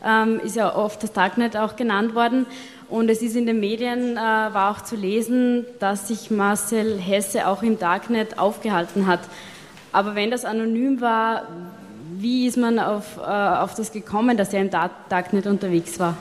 [0.04, 2.46] ähm, ist ja oft das Darknet auch genannt worden.
[2.88, 7.48] Und es ist in den Medien, äh, war auch zu lesen, dass sich Marcel Hesse
[7.48, 9.20] auch im Darknet aufgehalten hat.
[9.92, 11.44] Aber wenn das anonym war,
[12.18, 16.16] wie ist man auf, äh, auf das gekommen, dass er im Darknet unterwegs war?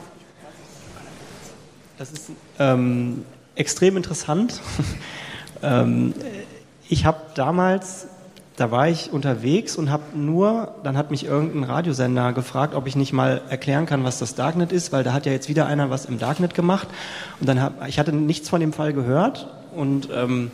[1.98, 3.24] Das ist ähm,
[3.54, 4.60] extrem interessant.
[5.62, 6.14] ähm,
[6.88, 8.08] ich habe damals
[8.56, 12.96] da war ich unterwegs und habe nur, dann hat mich irgendein Radiosender gefragt, ob ich
[12.96, 15.90] nicht mal erklären kann, was das Darknet ist, weil da hat ja jetzt wieder einer
[15.90, 16.88] was im Darknet gemacht.
[17.38, 20.50] Und dann hab, ich hatte nichts von dem Fall gehört und ähm,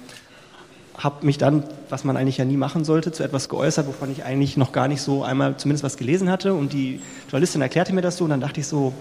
[0.98, 4.24] habe mich dann, was man eigentlich ja nie machen sollte, zu etwas geäußert, wovon ich
[4.24, 6.54] eigentlich noch gar nicht so einmal zumindest was gelesen hatte.
[6.54, 7.00] Und die
[7.30, 8.92] Journalistin erklärte mir das so und dann dachte ich so,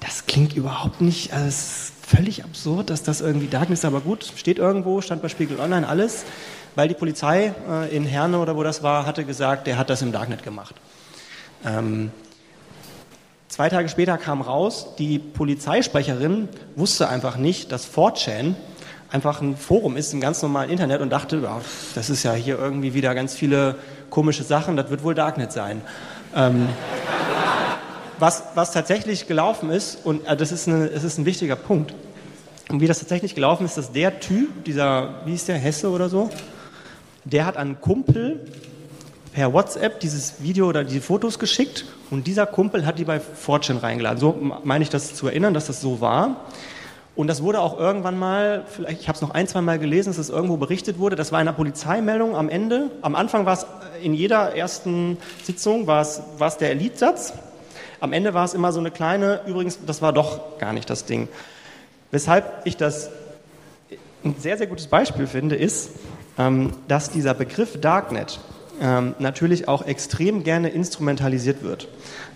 [0.00, 4.00] das klingt überhaupt nicht, also es ist völlig absurd, dass das irgendwie Darknet ist, aber
[4.02, 6.24] gut, steht irgendwo, stand bei Spiegel Online, alles
[6.74, 10.02] weil die Polizei äh, in Herne oder wo das war, hatte gesagt, der hat das
[10.02, 10.74] im Darknet gemacht.
[11.64, 12.10] Ähm,
[13.48, 18.54] zwei Tage später kam raus, die Polizeisprecherin wusste einfach nicht, dass 4chan
[19.10, 21.60] einfach ein Forum ist im ganz normalen Internet und dachte, ja,
[21.94, 23.76] das ist ja hier irgendwie wieder ganz viele
[24.10, 25.82] komische Sachen, das wird wohl Darknet sein.
[26.34, 26.68] Ähm,
[28.18, 31.94] was, was tatsächlich gelaufen ist, und äh, das, ist eine, das ist ein wichtiger Punkt,
[32.68, 36.08] und wie das tatsächlich gelaufen ist, dass der Typ, dieser, wie ist der, Hesse oder
[36.08, 36.30] so,
[37.24, 38.40] der hat einen Kumpel
[39.32, 43.82] per WhatsApp dieses Video oder die Fotos geschickt und dieser Kumpel hat die bei Fortune
[43.82, 44.18] reingeladen.
[44.18, 46.44] So meine ich das zu erinnern, dass das so war.
[47.16, 50.10] Und das wurde auch irgendwann mal, vielleicht, ich habe es noch ein, zwei Mal gelesen,
[50.10, 51.14] dass es das irgendwo berichtet wurde.
[51.14, 52.90] Das war in einer Polizeimeldung am Ende.
[53.02, 53.66] Am Anfang war es
[54.02, 57.32] in jeder ersten Sitzung war es, war es der Elitsatz.
[58.00, 61.04] Am Ende war es immer so eine kleine, übrigens, das war doch gar nicht das
[61.04, 61.28] Ding.
[62.10, 63.10] Weshalb ich das
[64.24, 65.90] ein sehr, sehr gutes Beispiel finde, ist,
[66.88, 68.40] dass dieser Begriff Darknet
[68.80, 71.86] ähm, natürlich auch extrem gerne instrumentalisiert wird.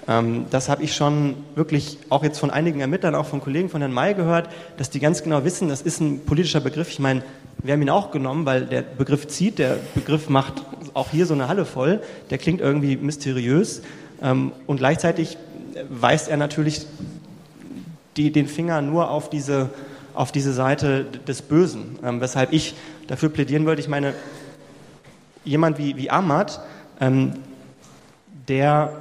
[0.06, 3.80] Ähm, das habe ich schon wirklich auch jetzt von einigen Ermittlern, auch von Kollegen von
[3.80, 6.90] Herrn May gehört, dass die ganz genau wissen, das ist ein politischer Begriff.
[6.90, 7.22] Ich meine,
[7.62, 10.62] wir haben ihn auch genommen, weil der Begriff zieht, der Begriff macht
[10.94, 13.82] auch hier so eine Halle voll, der klingt irgendwie mysteriös
[14.20, 15.38] und gleichzeitig
[15.88, 16.86] weist er natürlich
[18.16, 19.70] die, den Finger nur auf diese,
[20.14, 22.74] auf diese Seite des Bösen, weshalb ich
[23.08, 23.80] dafür plädieren wollte.
[23.80, 24.14] Ich meine,
[25.44, 26.60] jemand wie, wie Ahmad,
[27.00, 27.32] ähm,
[28.46, 28.92] der,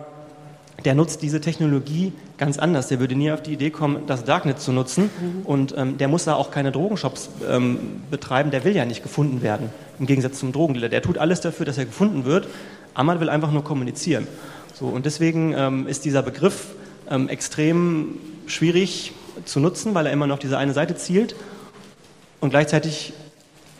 [0.84, 2.88] der nutzt diese Technologie ganz anders.
[2.88, 5.04] Der würde nie auf die Idee kommen, das Darknet zu nutzen.
[5.20, 5.46] Mhm.
[5.46, 8.52] Und ähm, der muss da auch keine Drogenshops ähm, betreiben.
[8.52, 10.90] Der will ja nicht gefunden werden, im Gegensatz zum Drogendealer.
[10.90, 12.48] Der tut alles dafür, dass er gefunden wird.
[12.94, 14.28] Ahmad will einfach nur kommunizieren.
[14.74, 16.68] So, und deswegen ähm, ist dieser Begriff
[17.10, 19.14] ähm, extrem schwierig
[19.46, 21.36] zu nutzen, weil er immer noch diese eine Seite zielt.
[22.40, 23.14] Und gleichzeitig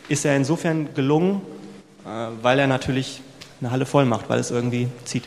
[0.08, 1.42] ist er insofern gelungen,
[2.04, 2.08] äh,
[2.42, 3.20] weil er natürlich
[3.60, 5.24] eine Halle voll macht, weil es irgendwie zieht.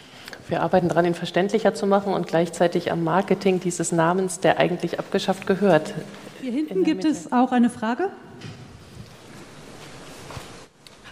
[0.47, 4.99] Wir arbeiten daran, ihn verständlicher zu machen und gleichzeitig am Marketing dieses Namens, der eigentlich
[4.99, 5.93] abgeschafft gehört.
[6.41, 8.09] Hier hinten gibt es auch eine Frage.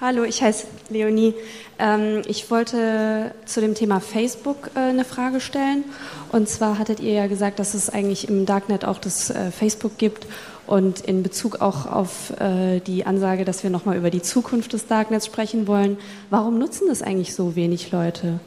[0.02, 1.36] Hallo, ich heiße Leonie.
[1.78, 5.84] Ähm, ich wollte zu dem Thema Facebook äh, eine Frage stellen.
[6.32, 9.98] Und zwar hattet ihr ja gesagt, dass es eigentlich im Darknet auch das äh, Facebook
[9.98, 10.26] gibt
[10.70, 14.86] und in Bezug auch auf äh, die Ansage, dass wir nochmal über die Zukunft des
[14.86, 15.98] Darknets sprechen wollen,
[16.30, 18.40] warum nutzen das eigentlich so wenig Leute?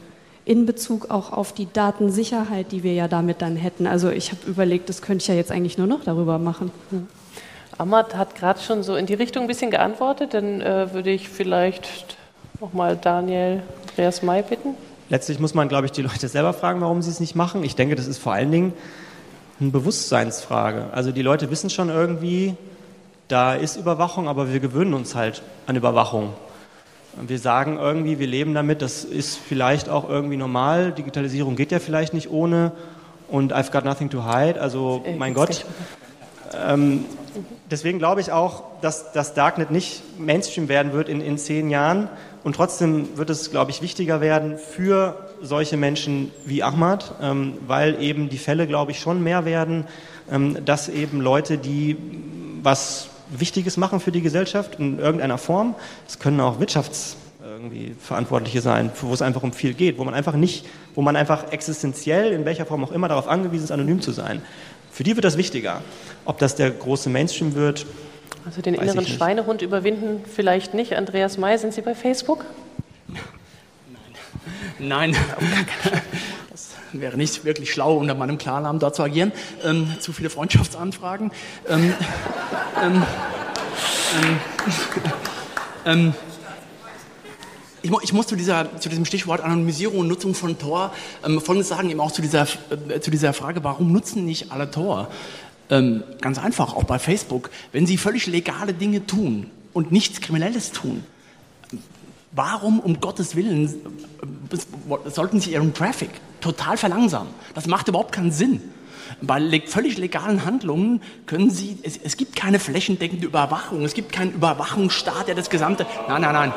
[0.45, 3.87] In Bezug auch auf die Datensicherheit, die wir ja damit dann hätten.
[3.87, 6.71] Also ich habe überlegt, das könnte ich ja jetzt eigentlich nur noch darüber machen.
[6.91, 7.07] Hm.
[7.77, 10.33] Ahmad hat gerade schon so in die Richtung ein bisschen geantwortet.
[10.33, 12.15] Dann äh, würde ich vielleicht
[12.61, 14.75] nochmal Daniel Andreas May bitten.
[15.09, 17.65] Letztlich muss man, glaube ich, die Leute selber fragen, warum sie es nicht machen.
[17.65, 18.73] Ich denke, das ist vor allen Dingen
[19.59, 20.87] eine Bewusstseinsfrage.
[20.91, 22.55] Also die Leute wissen schon irgendwie,
[23.27, 26.33] da ist Überwachung, aber wir gewöhnen uns halt an Überwachung.
[27.21, 31.79] Wir sagen irgendwie, wir leben damit, das ist vielleicht auch irgendwie normal, Digitalisierung geht ja
[31.79, 32.71] vielleicht nicht ohne
[33.27, 35.65] und I've got nothing to hide, also mein Gott.
[36.55, 37.05] Ähm,
[37.69, 42.09] deswegen glaube ich auch, dass das Darknet nicht Mainstream werden wird in, in zehn Jahren
[42.43, 48.01] und trotzdem wird es, glaube ich, wichtiger werden für solche Menschen wie Ahmad, ähm, weil
[48.01, 49.85] eben die Fälle, glaube ich, schon mehr werden,
[50.31, 51.97] ähm, dass eben Leute, die
[52.61, 55.75] was Wichtiges machen für die Gesellschaft in irgendeiner Form,
[56.07, 60.13] es können auch Wirtschafts irgendwie Verantwortliche sein, wo es einfach um viel geht, wo man
[60.13, 60.65] einfach nicht,
[60.95, 64.41] wo man einfach existenziell in welcher Form auch immer darauf angewiesen ist, anonym zu sein.
[64.91, 65.81] Für die wird das wichtiger.
[66.25, 67.85] Ob das der große Mainstream wird.
[68.45, 70.95] Also den inneren Schweinehund überwinden vielleicht nicht.
[70.95, 72.45] Andreas May, sind Sie bei Facebook?
[74.79, 75.15] Nein,
[76.51, 79.31] das wäre nicht wirklich schlau, unter meinem Klarnamen dort zu agieren.
[79.63, 81.31] Ähm, zu viele Freundschaftsanfragen.
[81.69, 81.93] Ähm,
[82.81, 83.03] ähm,
[84.23, 84.39] ähm,
[85.85, 86.13] ähm
[87.81, 90.93] ich, ich, muss zu, dieser, zu diesem Stichwort Anonymisierung und Nutzung von Tor
[91.25, 92.47] ähm, Folgendes sagen, eben auch zu dieser,
[92.87, 95.09] äh, zu dieser Frage, warum nutzen nicht alle Tor?
[95.69, 97.49] Ähm, ganz einfach, auch bei Facebook.
[97.71, 101.03] Wenn Sie völlig legale Dinge tun und nichts Kriminelles tun,
[102.31, 103.65] warum um Gottes Willen
[104.51, 106.09] äh, sollten Sie Ihren Traffic
[106.41, 107.33] total verlangsamen?
[107.53, 108.61] Das macht überhaupt keinen Sinn.
[109.21, 114.33] Bei völlig legalen Handlungen können Sie, es, es gibt keine flächendeckende Überwachung, es gibt keinen
[114.33, 116.53] Überwachungsstaat, der das gesamte, nein, nein, nein.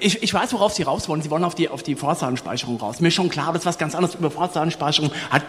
[0.00, 1.22] Ich, ich, weiß, worauf Sie raus wollen.
[1.22, 3.00] Sie wollen auf die, auf die Vorratsdatenspeicherung raus.
[3.00, 4.14] Mir ist schon klar, das ist was ganz anderes.
[4.14, 5.42] Über Vorratsdatenspeicherung hat,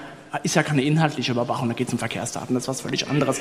[0.44, 3.40] ist ja keine inhaltliche Überwachung, da geht es um Verkehrsdaten, das ist was völlig anderes.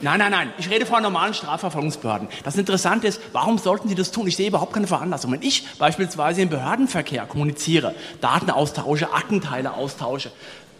[0.00, 0.52] Nein, nein, nein.
[0.58, 2.26] Ich rede von normalen Strafverfolgungsbehörden.
[2.42, 4.26] Das Interessante ist, warum sollten Sie das tun?
[4.26, 5.30] Ich sehe überhaupt keine Veranlassung.
[5.30, 10.32] Wenn ich beispielsweise im Behördenverkehr kommuniziere, Daten austausche, Aktenteile austausche,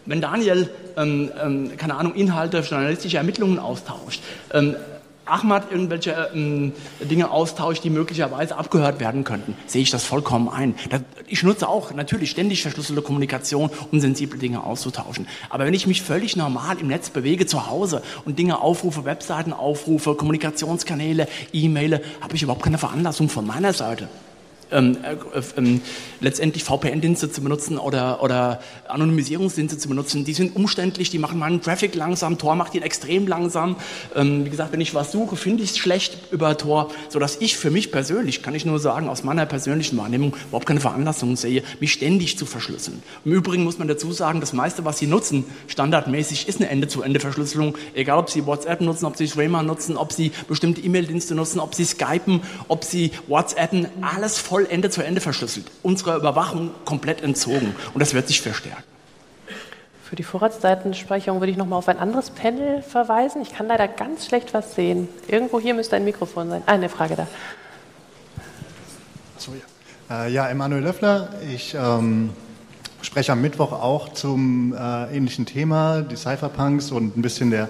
[0.05, 4.21] wenn Daniel, ähm, ähm, keine Ahnung, Inhalte journalistische Ermittlungen austauscht,
[4.53, 4.75] ähm,
[5.25, 10.75] Ahmad irgendwelche ähm, Dinge austauscht, die möglicherweise abgehört werden könnten, sehe ich das vollkommen ein.
[11.27, 15.27] Ich nutze auch natürlich ständig verschlüsselte Kommunikation, um sensible Dinge auszutauschen.
[15.49, 19.53] Aber wenn ich mich völlig normal im Netz bewege, zu Hause und Dinge aufrufe, Webseiten
[19.53, 24.09] aufrufe, Kommunikationskanäle, E-Mail, habe ich überhaupt keine Veranlassung von meiner Seite
[24.73, 25.81] ähm, äh, ähm,
[26.19, 30.25] letztendlich VPN-Dienste zu benutzen oder, oder Anonymisierungsdienste zu benutzen.
[30.25, 33.75] Die sind umständlich, die machen meinen Traffic langsam, Tor macht ihn extrem langsam.
[34.15, 37.57] Ähm, wie gesagt, wenn ich was suche, finde ich es schlecht über Tor, sodass ich
[37.57, 41.63] für mich persönlich, kann ich nur sagen, aus meiner persönlichen Wahrnehmung überhaupt keine Veranlassung sehe,
[41.79, 43.03] mich ständig zu verschlüsseln.
[43.25, 47.77] Im Übrigen muss man dazu sagen, das meiste, was Sie nutzen, standardmäßig, ist eine Ende-zu-Ende-Verschlüsselung.
[47.93, 51.75] Egal, ob Sie WhatsApp nutzen, ob Sie Threema nutzen, ob Sie bestimmte E-Mail-Dienste nutzen, ob
[51.75, 57.21] Sie Skypen, ob Sie WhatsAppen, alles voll voll Ende zu Ende verschlüsselt, unserer Überwachung komplett
[57.21, 58.83] entzogen und das wird sich verstärken.
[60.03, 63.41] Für die Vorratsdatenspeicherung würde ich noch mal auf ein anderes Panel verweisen.
[63.41, 65.07] Ich kann leider ganz schlecht was sehen.
[65.27, 66.61] Irgendwo hier müsste ein Mikrofon sein.
[66.67, 67.27] Ah, eine Frage da.
[69.37, 70.25] So, ja.
[70.25, 71.29] Äh, ja, Emanuel Löffler.
[71.51, 72.29] Ich ähm,
[73.01, 77.69] spreche am Mittwoch auch zum äh, ähnlichen Thema, die Cypherpunks und ein bisschen der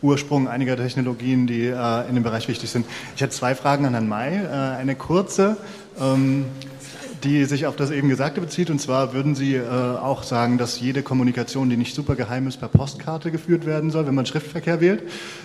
[0.00, 2.86] Ursprung einiger Technologien, die äh, in dem Bereich wichtig sind.
[3.14, 4.36] Ich hätte zwei Fragen an Herrn May.
[4.36, 5.56] Äh, eine kurze
[6.00, 6.46] ähm,
[7.24, 8.70] die sich auf das eben Gesagte bezieht.
[8.70, 12.58] Und zwar würden Sie äh, auch sagen, dass jede Kommunikation, die nicht super geheim ist,
[12.58, 15.02] per Postkarte geführt werden soll, wenn man Schriftverkehr wählt,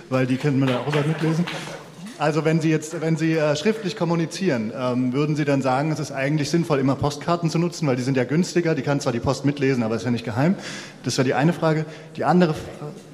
[0.09, 1.45] weil die könnte man da auch mitlesen.
[2.17, 5.99] Also wenn Sie jetzt, wenn Sie äh, schriftlich kommunizieren, ähm, würden Sie dann sagen, es
[5.99, 9.13] ist eigentlich sinnvoll, immer Postkarten zu nutzen, weil die sind ja günstiger, die kann zwar
[9.13, 10.55] die Post mitlesen, aber ist ja nicht geheim.
[11.05, 11.85] Das wäre die eine Frage.
[12.17, 12.55] Die andere,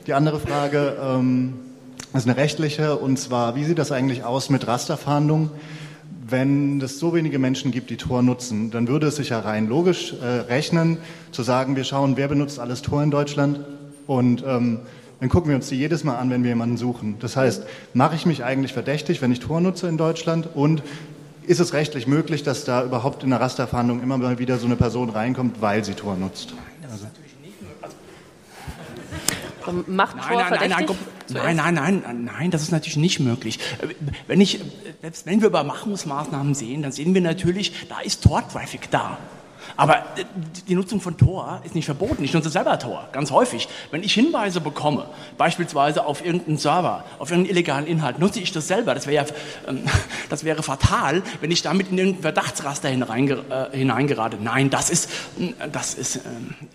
[0.08, 1.54] die andere Frage ähm,
[2.16, 5.52] ist eine rechtliche, und zwar, wie sieht das eigentlich aus mit Rasterfahndungen?
[6.28, 9.68] Wenn es so wenige Menschen gibt, die Tor nutzen, dann würde es sich ja rein
[9.68, 10.98] logisch äh, rechnen,
[11.32, 13.60] zu sagen, wir schauen, wer benutzt alles Tor in Deutschland
[14.08, 14.80] und ähm,
[15.20, 17.18] dann gucken wir uns die jedes Mal an, wenn wir jemanden suchen.
[17.20, 17.64] Das heißt,
[17.94, 20.82] mache ich mich eigentlich verdächtig, wenn ich Tor nutze in Deutschland und
[21.44, 24.76] ist es rechtlich möglich, dass da überhaupt in der Rasterfahndung immer mal wieder so eine
[24.76, 26.54] Person reinkommt, weil sie Tor nutzt?
[26.92, 27.06] Also.
[29.88, 30.88] Macht nein, nein, nein,
[31.30, 33.60] nein, nein, nein, nein, nein, das ist natürlich nicht möglich.
[34.28, 34.60] Wenn ich,
[35.02, 39.18] selbst wenn wir Überwachungsmaßnahmen sehen, dann sehen wir natürlich, da ist Tor-Traffic da.
[39.78, 40.26] Aber äh,
[40.68, 42.24] die Nutzung von Tor ist nicht verboten.
[42.24, 43.68] Ich nutze selber Tor, ganz häufig.
[43.92, 45.06] Wenn ich Hinweise bekomme,
[45.38, 48.94] beispielsweise auf irgendeinen Server, auf irgendeinen illegalen Inhalt, nutze ich das selber.
[48.94, 49.26] Das wäre,
[49.68, 49.84] ähm,
[50.30, 54.38] das wäre fatal, wenn ich damit in irgendein Verdachtsraster äh, hineingerate.
[54.42, 55.10] Nein, das ist,
[55.40, 56.22] äh, das ist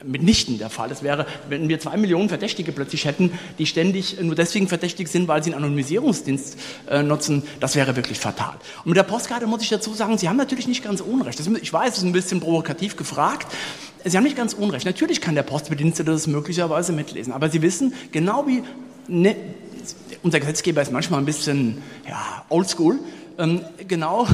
[0.04, 0.88] mitnichten der Fall.
[0.88, 5.28] Das wäre, wenn wir zwei Millionen Verdächtige plötzlich hätten, die ständig nur deswegen verdächtig sind,
[5.28, 6.58] weil sie einen Anonymisierungsdienst
[7.02, 8.54] nutzen, das wäre wirklich fatal.
[8.78, 11.40] Und mit der Postkarte muss ich dazu sagen, Sie haben natürlich nicht ganz unrecht.
[11.40, 13.46] ich weiß, es ist ein bisschen provokativ provokativ gefragt.
[14.04, 14.86] Sie haben nicht ganz unrecht.
[14.86, 17.32] Natürlich kann der Postbedienstete das möglicherweise mitlesen.
[17.32, 18.62] Aber Sie wissen, genau wie
[19.08, 19.36] ne,
[20.22, 22.98] unser Gesetzgeber ist manchmal ein bisschen ja, oldschool,
[23.38, 24.26] ähm, genau,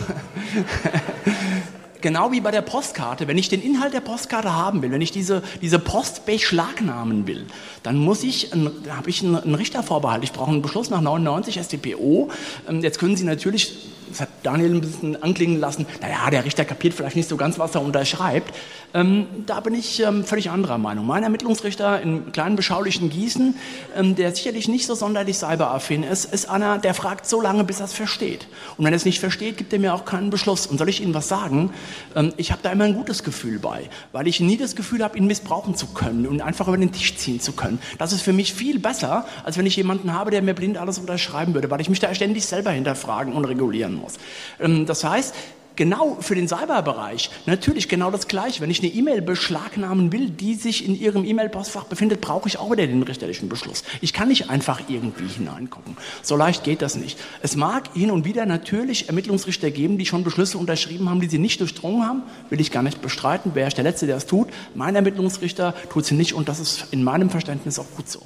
[2.01, 3.27] genau wie bei der Postkarte.
[3.27, 7.47] Wenn ich den Inhalt der Postkarte haben will, wenn ich diese, diese Post beschlagnahmen will,
[7.83, 10.23] dann muss habe ich einen, einen Richtervorbehalt.
[10.23, 12.31] Ich brauche einen Beschluss nach 99 StPO.
[12.69, 16.65] Ähm, jetzt können Sie natürlich das hat Daniel ein bisschen anklingen lassen, naja, der Richter
[16.65, 18.53] kapiert vielleicht nicht so ganz, was er unterschreibt.
[18.95, 21.07] Ähm, da bin ich ähm, völlig anderer Meinung.
[21.07, 23.55] Mein Ermittlungsrichter in kleinen beschaulichen Gießen,
[23.97, 27.81] ähm, der sicherlich nicht so sonderlich cyberaffin ist, ist einer, der fragt so lange, bis
[27.81, 28.47] er es versteht.
[28.77, 30.67] Und wenn er es nicht versteht, gibt er mir auch keinen Beschluss.
[30.67, 31.71] Und soll ich Ihnen was sagen?
[32.15, 35.19] Ähm, ich habe da immer ein gutes Gefühl bei, weil ich nie das Gefühl habe,
[35.19, 37.79] ihn missbrauchen zu können und einfach über den Tisch ziehen zu können.
[37.99, 40.99] Das ist für mich viel besser, als wenn ich jemanden habe, der mir blind alles
[40.99, 44.15] unterschreiben würde, weil ich mich da ständig selber hinterfragen und regulieren muss.
[44.61, 45.35] Ähm, das heißt,
[45.77, 48.61] genau für den Cyberbereich natürlich genau das Gleiche.
[48.61, 52.71] Wenn ich eine E-Mail beschlagnahmen will, die sich in Ihrem E-Mail-Postfach befindet, brauche ich auch
[52.73, 53.85] wieder den richterlichen Beschluss.
[54.01, 55.97] Ich kann nicht einfach irgendwie hineingucken.
[56.23, 57.19] So leicht geht das nicht.
[57.43, 61.39] Es mag hin und wieder natürlich Ermittlungsrichter geben, die schon Beschlüsse unterschrieben haben, die sie
[61.39, 62.23] nicht durchdrungen haben.
[62.51, 63.55] Will ich gar nicht bestreiten.
[63.55, 64.49] Wäre ich der Letzte, der es tut.
[64.75, 68.21] Mein Ermittlungsrichter tut sie nicht und das ist in meinem Verständnis auch gut so.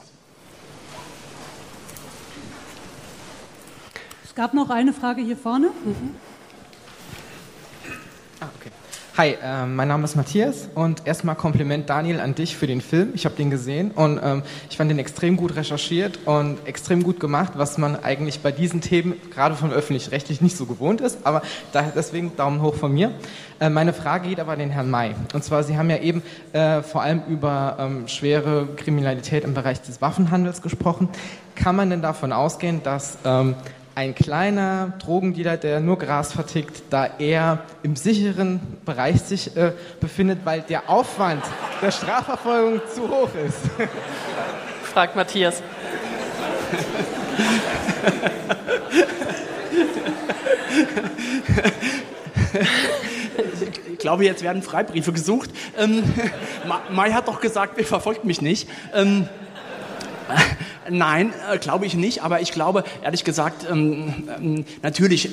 [4.40, 5.66] Gab noch eine Frage hier vorne.
[5.66, 6.14] Mhm.
[8.40, 8.70] Ah, okay.
[9.18, 13.10] Hi, äh, mein Name ist Matthias und erstmal Kompliment Daniel an dich für den Film.
[13.12, 17.20] Ich habe den gesehen und ähm, ich fand den extrem gut recherchiert und extrem gut
[17.20, 21.18] gemacht, was man eigentlich bei diesen Themen gerade von öffentlich-rechtlich nicht so gewohnt ist.
[21.24, 23.12] Aber da, deswegen Daumen hoch von mir.
[23.60, 25.14] Äh, meine Frage geht aber an den Herrn May.
[25.34, 26.22] Und zwar, Sie haben ja eben
[26.54, 31.10] äh, vor allem über ähm, schwere Kriminalität im Bereich des Waffenhandels gesprochen.
[31.56, 33.54] Kann man denn davon ausgehen, dass ähm,
[34.00, 40.38] ein kleiner Drogendealer, der nur Gras vertickt, da er im sicheren Bereich sich äh, befindet,
[40.44, 41.44] weil der Aufwand
[41.82, 43.58] der Strafverfolgung zu hoch ist.
[44.84, 45.62] Fragt Matthias.
[53.92, 55.50] Ich glaube, jetzt werden Freibriefe gesucht.
[55.78, 56.02] Ähm,
[56.90, 58.66] Mai hat doch gesagt, ihr verfolgt mich nicht.
[58.94, 59.28] Ähm,
[60.90, 65.30] Nein, äh, glaube ich nicht, aber ich glaube, ehrlich gesagt, ähm, ähm, natürlich, äh,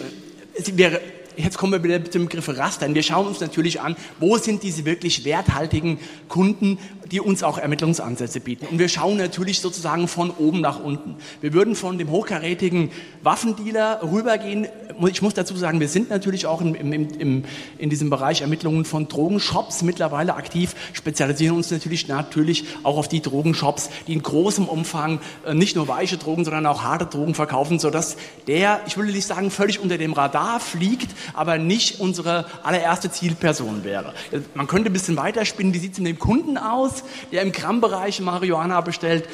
[0.77, 1.01] wäre
[1.37, 2.95] jetzt kommen wir wieder zum Begriff Rastern.
[2.95, 6.79] Wir schauen uns natürlich an, wo sind diese wirklich werthaltigen Kunden,
[7.11, 8.67] die uns auch Ermittlungsansätze bieten.
[8.67, 11.15] Und wir schauen natürlich sozusagen von oben nach unten.
[11.41, 12.91] Wir würden von dem hochkarätigen
[13.23, 14.67] Waffendealer rübergehen.
[15.07, 17.43] Ich muss dazu sagen, wir sind natürlich auch im, im, im,
[17.77, 23.21] in diesem Bereich Ermittlungen von Drogenshops mittlerweile aktiv, spezialisieren uns natürlich, natürlich auch auf die
[23.21, 27.79] Drogenshops, die in großem Umfang äh, nicht nur weiche Drogen, sondern auch harte Drogen verkaufen,
[27.79, 33.11] sodass der, ich würde nicht sagen, völlig unter dem Radar fliegt, aber nicht unsere allererste
[33.11, 34.13] Zielperson wäre.
[34.53, 36.96] Man könnte ein bisschen weiterspinnen, wie sieht es mit dem Kunden aus,
[37.31, 39.27] der im Grammbereich Marihuana bestellt?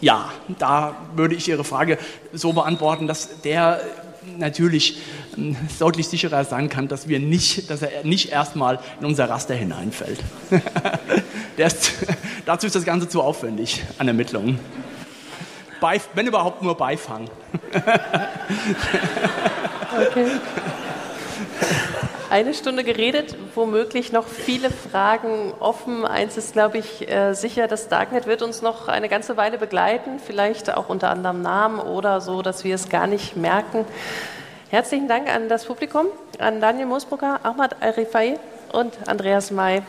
[0.00, 1.98] Ja, da würde ich Ihre Frage
[2.32, 3.80] so beantworten, dass der
[4.38, 4.98] natürlich
[5.36, 9.54] ähm, deutlich sicherer sein kann, dass, wir nicht, dass er nicht erstmal in unser Raster
[9.54, 10.20] hineinfällt.
[11.56, 11.92] ist,
[12.46, 14.58] dazu ist das Ganze zu aufwendig an Ermittlungen.
[15.80, 17.28] Beif wenn überhaupt nur Beifang.
[19.92, 20.26] okay.
[22.32, 26.06] Eine Stunde geredet, womöglich noch viele Fragen offen.
[26.06, 30.18] Eins ist, glaube ich, äh, sicher, das Darknet wird uns noch eine ganze Weile begleiten,
[30.18, 33.84] vielleicht auch unter anderem Namen oder so, dass wir es gar nicht merken.
[34.70, 36.06] Herzlichen Dank an das Publikum,
[36.38, 38.38] an Daniel Moosbrucker, Ahmad Al-Rifai
[38.72, 39.82] und Andreas May.